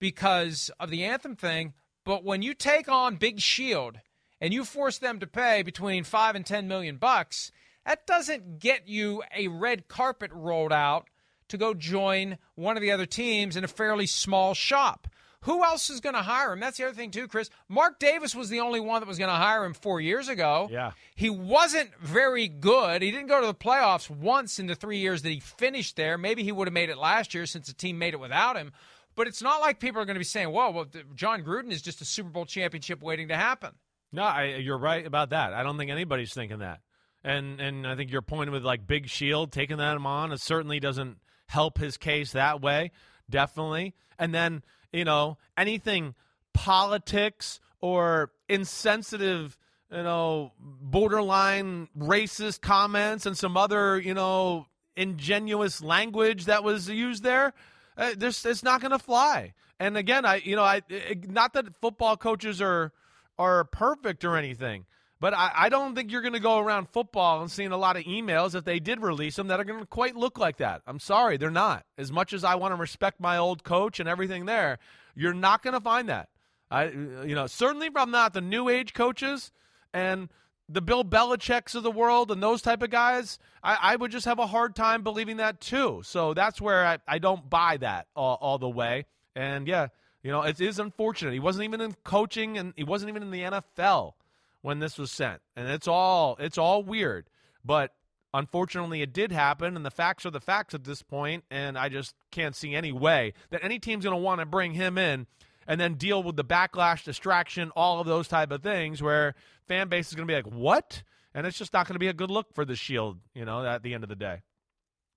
[0.03, 1.71] because of the anthem thing.
[2.03, 4.01] But when you take on Big Shield
[4.41, 7.53] and you force them to pay between 5 and 10 million bucks,
[7.85, 11.07] that doesn't get you a red carpet rolled out
[11.47, 15.07] to go join one of the other teams in a fairly small shop.
[15.43, 16.59] Who else is going to hire him?
[16.59, 17.49] That's the other thing, too, Chris.
[17.69, 20.67] Mark Davis was the only one that was going to hire him four years ago.
[20.69, 20.91] Yeah.
[21.15, 23.01] He wasn't very good.
[23.01, 26.17] He didn't go to the playoffs once in the three years that he finished there.
[26.17, 28.73] Maybe he would have made it last year since the team made it without him.
[29.15, 31.81] But it's not like people are going to be saying, "Whoa, well, Jon Gruden is
[31.81, 33.71] just a Super Bowl championship waiting to happen."
[34.11, 35.53] No, I, you're right about that.
[35.53, 36.81] I don't think anybody's thinking that.
[37.23, 40.79] And and I think your point with like Big Shield taking that on, it certainly
[40.79, 42.91] doesn't help his case that way.
[43.29, 43.93] Definitely.
[44.19, 46.15] And then you know anything
[46.53, 49.57] politics or insensitive
[49.91, 57.23] you know borderline racist comments and some other you know ingenuous language that was used
[57.23, 57.53] there
[57.97, 61.53] uh, this it's not going to fly and again i you know i it, not
[61.53, 62.91] that football coaches are
[63.37, 64.85] are perfect or anything
[65.23, 67.95] but I, I don't think you're going to go around football and seeing a lot
[67.95, 70.81] of emails if they did release them that are going to quite look like that.
[70.85, 71.85] I'm sorry, they're not.
[71.97, 74.79] As much as I want to respect my old coach and everything there,
[75.15, 76.27] you're not going to find that.
[76.69, 79.53] I, you know, certainly from not the new age coaches
[79.93, 80.27] and
[80.69, 83.39] the Bill Belichick's of the world and those type of guys.
[83.63, 86.01] I, I would just have a hard time believing that too.
[86.03, 89.05] So that's where I, I don't buy that all, all the way.
[89.35, 89.87] And yeah,
[90.21, 91.33] you know, it is unfortunate.
[91.33, 94.13] He wasn't even in coaching and he wasn't even in the NFL
[94.61, 95.41] when this was sent.
[95.55, 97.25] And it's all it's all weird.
[97.65, 97.93] But
[98.33, 101.89] unfortunately it did happen and the facts are the facts at this point and I
[101.89, 105.27] just can't see any way that any team's going to want to bring him in
[105.67, 109.35] and then deal with the backlash, distraction, all of those type of things where
[109.67, 111.03] fan base is going to be like, "What?"
[111.33, 113.65] And it's just not going to be a good look for the Shield, you know,
[113.65, 114.41] at the end of the day.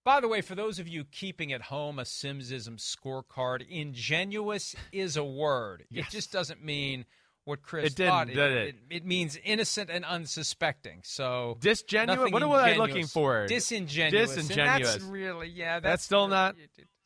[0.07, 5.17] By the way, for those of you keeping at home a Simsism scorecard, ingenuous is
[5.17, 5.85] a word.
[5.91, 6.07] Yes.
[6.07, 7.07] It just doesn't mean
[7.45, 8.29] what Chris it thought.
[8.29, 11.01] Did it, it, it, it, means innocent and unsuspecting.
[11.05, 12.31] So disgenuous.
[12.31, 13.47] What was I looking for?
[13.47, 14.35] Disingenuous.
[14.35, 14.93] Disingenuous.
[14.93, 15.81] that's really yeah.
[15.81, 16.57] That's, that's still really, not.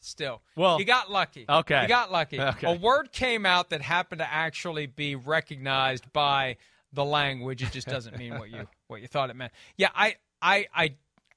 [0.01, 1.45] Still, well, you got lucky.
[1.49, 2.41] Okay, you got lucky.
[2.41, 2.73] Okay.
[2.73, 6.57] A word came out that happened to actually be recognized by
[6.93, 7.63] the language.
[7.63, 9.53] It just doesn't mean what you what you thought it meant.
[9.77, 10.95] Yeah, I I I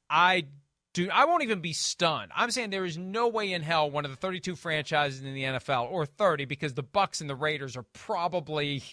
[0.09, 0.45] I
[0.93, 2.32] do I won't even be stunned.
[2.36, 5.43] I'm saying there is no way in hell one of the 32 franchises in the
[5.43, 8.84] NFL or 30 because the Bucs and the Raiders are probably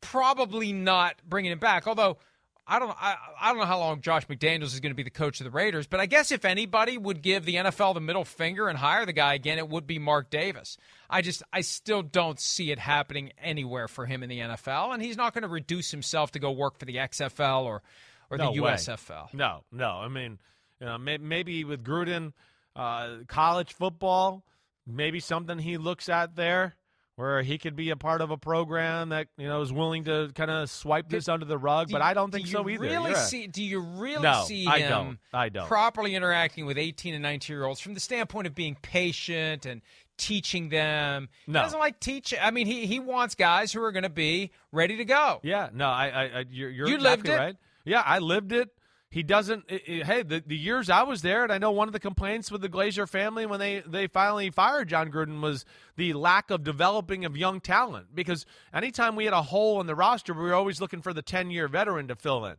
[0.00, 1.86] probably not bringing him back.
[1.86, 2.18] Although
[2.66, 5.10] I don't I, I don't know how long Josh McDaniels is going to be the
[5.10, 8.24] coach of the Raiders, but I guess if anybody would give the NFL the middle
[8.24, 10.76] finger and hire the guy again, it would be Mark Davis.
[11.10, 15.02] I just I still don't see it happening anywhere for him in the NFL, and
[15.02, 17.82] he's not going to reduce himself to go work for the XFL or
[18.30, 18.72] or no the way.
[18.72, 19.34] USFL.
[19.34, 19.90] No, no.
[19.90, 20.38] I mean,
[20.80, 22.32] you know, maybe with Gruden,
[22.76, 24.44] uh, college football,
[24.86, 26.76] maybe something he looks at there
[27.16, 30.30] where he could be a part of a program that you know is willing to
[30.34, 31.88] kind of swipe this under the rug.
[31.88, 32.80] Do, but I don't think so either.
[32.82, 33.46] Really see?
[33.46, 35.18] Do you really no, see I don't.
[35.32, 35.66] I don't.
[35.66, 39.82] properly interacting with 18 and 19 year olds from the standpoint of being patient and
[40.16, 41.28] teaching them?
[41.46, 41.60] No.
[41.60, 42.38] He doesn't like teaching.
[42.40, 45.40] I mean, he he wants guys who are going to be ready to go.
[45.42, 45.68] Yeah.
[45.72, 45.86] No.
[45.86, 46.08] I.
[46.08, 47.44] I, I you're, you're you exactly lived it.
[47.44, 47.56] right.
[47.84, 48.70] Yeah, I lived it.
[49.12, 49.66] He doesn't.
[49.68, 52.00] It, it, hey, the, the years I was there, and I know one of the
[52.00, 56.50] complaints with the Glazer family when they, they finally fired Jon Gruden was the lack
[56.50, 58.14] of developing of young talent.
[58.14, 61.20] Because anytime we had a hole in the roster, we were always looking for the
[61.20, 62.56] 10 year veteran to fill in.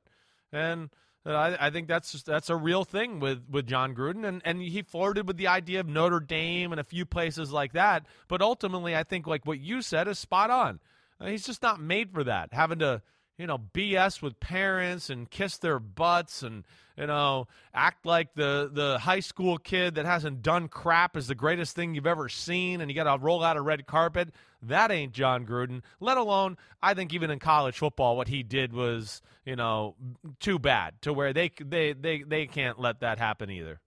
[0.51, 0.91] And
[1.25, 4.23] I, I, think that's that's a real thing with, with Jon Gruden.
[4.23, 7.73] And, and he flirted with the idea of Notre Dame and a few places like
[7.73, 8.05] that.
[8.27, 10.79] But ultimately, I think, like what you said, is spot on.
[11.19, 13.01] Uh, he's just not made for that, having to
[13.43, 16.63] you know, BS with parents and kiss their butts and,
[16.97, 21.35] you know, act like the, the high school kid that hasn't done crap is the
[21.35, 24.29] greatest thing you've ever seen and you got to roll out a red carpet.
[24.61, 25.81] That ain't Jon Gruden.
[25.99, 29.95] Let alone, I think even in college football, what he did was, you know,
[30.39, 33.81] too bad to where they, they, they, they can't let that happen either.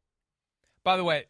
[0.84, 1.24] By the way,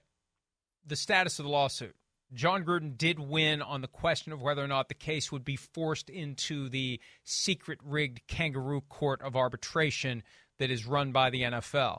[0.84, 1.94] the status of the lawsuit.
[2.34, 5.56] Jon Gruden did win on the question of whether or not the case would be
[5.56, 10.22] forced into the secret rigged kangaroo court of arbitration
[10.58, 11.98] that is run by the NFL.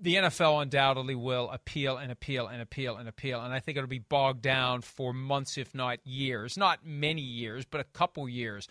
[0.00, 3.88] The NFL undoubtedly will appeal and appeal and appeal and appeal, and I think it'll
[3.88, 6.56] be bogged down for months, if not years.
[6.56, 8.68] Not many years, but a couple years,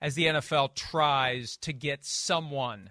[0.00, 2.90] as the NFL tries to get someone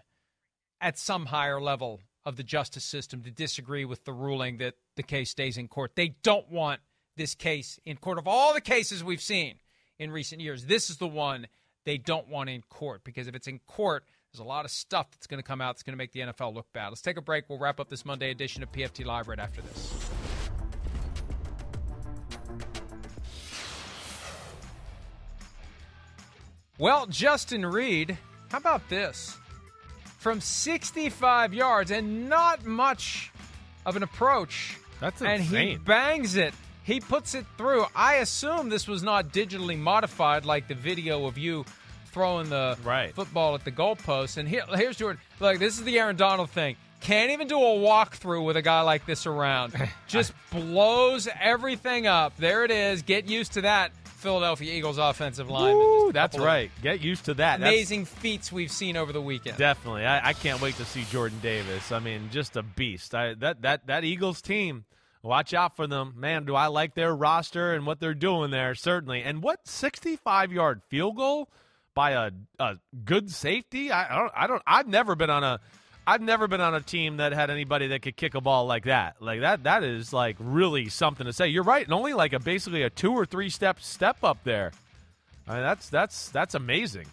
[0.82, 5.04] at some higher level of the justice system to disagree with the ruling that the
[5.04, 5.92] case stays in court.
[5.96, 6.80] They don't want
[7.18, 8.18] this case in court.
[8.18, 9.56] Of all the cases we've seen
[10.00, 11.48] in recent years, this is the one
[11.86, 15.12] they don't want in court because if it's in court, there's a lot of stuff
[15.12, 16.90] that's going to come out that's going to make the NFL look bad.
[16.90, 17.46] Let's take a break.
[17.50, 20.10] We'll wrap up this Monday edition of PFT Live right after this.
[26.80, 28.18] Well, Justin Reid,
[28.50, 29.38] how about this?
[30.24, 33.30] From 65 yards and not much
[33.86, 34.78] of an approach.
[35.02, 36.54] That's And he bangs it.
[36.84, 37.86] He puts it through.
[37.94, 41.66] I assume this was not digitally modified like the video of you
[42.14, 43.14] throwing the Right.
[43.14, 44.38] football at the goalpost.
[44.38, 45.22] And here, here's Jordan.
[45.42, 46.78] Like, this is the Aaron Donald thing.
[47.02, 49.74] Can't even do a walkthrough with a guy like this around.
[50.08, 52.38] Just blows everything up.
[52.38, 53.02] There it is.
[53.02, 53.92] Get used to that,
[54.24, 55.76] Philadelphia Eagles offensive line.
[55.76, 56.72] Woo, that's right.
[56.82, 57.60] Get used to that.
[57.60, 59.58] That's- Amazing feats we've seen over the weekend.
[59.58, 61.92] Definitely, I, I can't wait to see Jordan Davis.
[61.92, 63.14] I mean, just a beast.
[63.14, 64.86] I, that that that Eagles team.
[65.22, 66.44] Watch out for them, man.
[66.44, 68.76] Do I like their roster and what they're doing there?
[68.76, 69.24] Certainly.
[69.24, 71.50] And what sixty-five yard field goal
[71.96, 73.90] by a a good safety?
[73.90, 74.32] I, I don't.
[74.36, 74.64] I don't.
[74.68, 75.60] I've never been on a.
[76.06, 78.86] I've never been on a team that had anybody that could kick a ball like
[78.86, 79.16] that.
[79.22, 79.64] Like that.
[79.64, 81.48] That is like really something to say.
[81.48, 81.86] You're right.
[81.86, 84.72] And only like a basically a two or three step step up there.
[85.48, 87.06] I mean, that's that's that's amazing.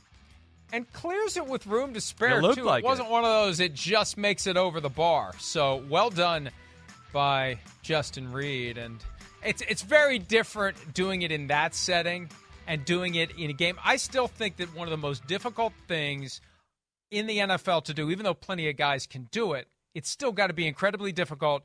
[0.72, 2.62] and clears it with room to spare It too.
[2.62, 3.60] like it wasn't one of those.
[3.60, 5.32] It just makes it over the bar.
[5.38, 6.50] So well done
[7.12, 8.98] by Justin Reid, and
[9.44, 12.28] it's it's very different doing it in that setting
[12.66, 13.76] and doing it in a game.
[13.84, 16.40] I still think that one of the most difficult things
[17.10, 20.32] in the NFL to do, even though plenty of guys can do it, it's still
[20.32, 21.64] got to be incredibly difficult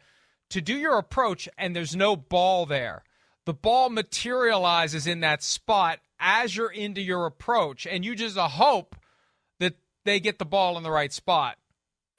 [0.49, 3.03] to do your approach and there's no ball there.
[3.45, 8.47] The ball materializes in that spot as you're into your approach, and you just uh,
[8.47, 8.95] hope
[9.59, 11.57] that they get the ball in the right spot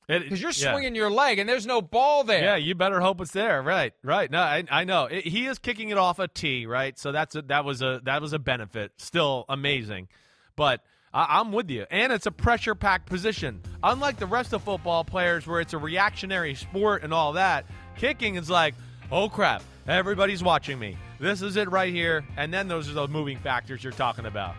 [0.07, 0.73] because you're yeah.
[0.73, 2.43] swinging your leg and there's no ball there.
[2.43, 3.61] Yeah, you better hope it's there.
[3.63, 4.31] Right, right.
[4.31, 6.97] No, I, I know It- he is kicking it off a tee, right?
[6.99, 8.93] So that's a, that was a that was a benefit.
[8.99, 10.09] Still amazing,
[10.55, 11.87] but I, I'm with you.
[11.91, 13.61] And it's a pressure packed position.
[13.83, 18.37] Unlike the rest of football players, where it's a reactionary sport and all that, kicking
[18.37, 18.75] is like,
[19.11, 20.97] oh crap, everybody's watching me.
[21.19, 22.25] This is it right here.
[22.37, 24.55] And then those are the moving factors you're talking about.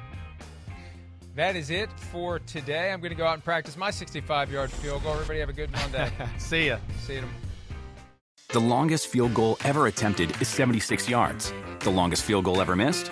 [1.35, 2.91] That is it for today.
[2.91, 5.13] I'm going to go out and practice my 65 yard field goal.
[5.13, 6.11] Everybody have a good Monday.
[6.39, 6.77] See ya.
[7.05, 7.37] See you tomorrow.
[8.49, 11.53] The longest field goal ever attempted is 76 yards.
[11.81, 13.11] The longest field goal ever missed?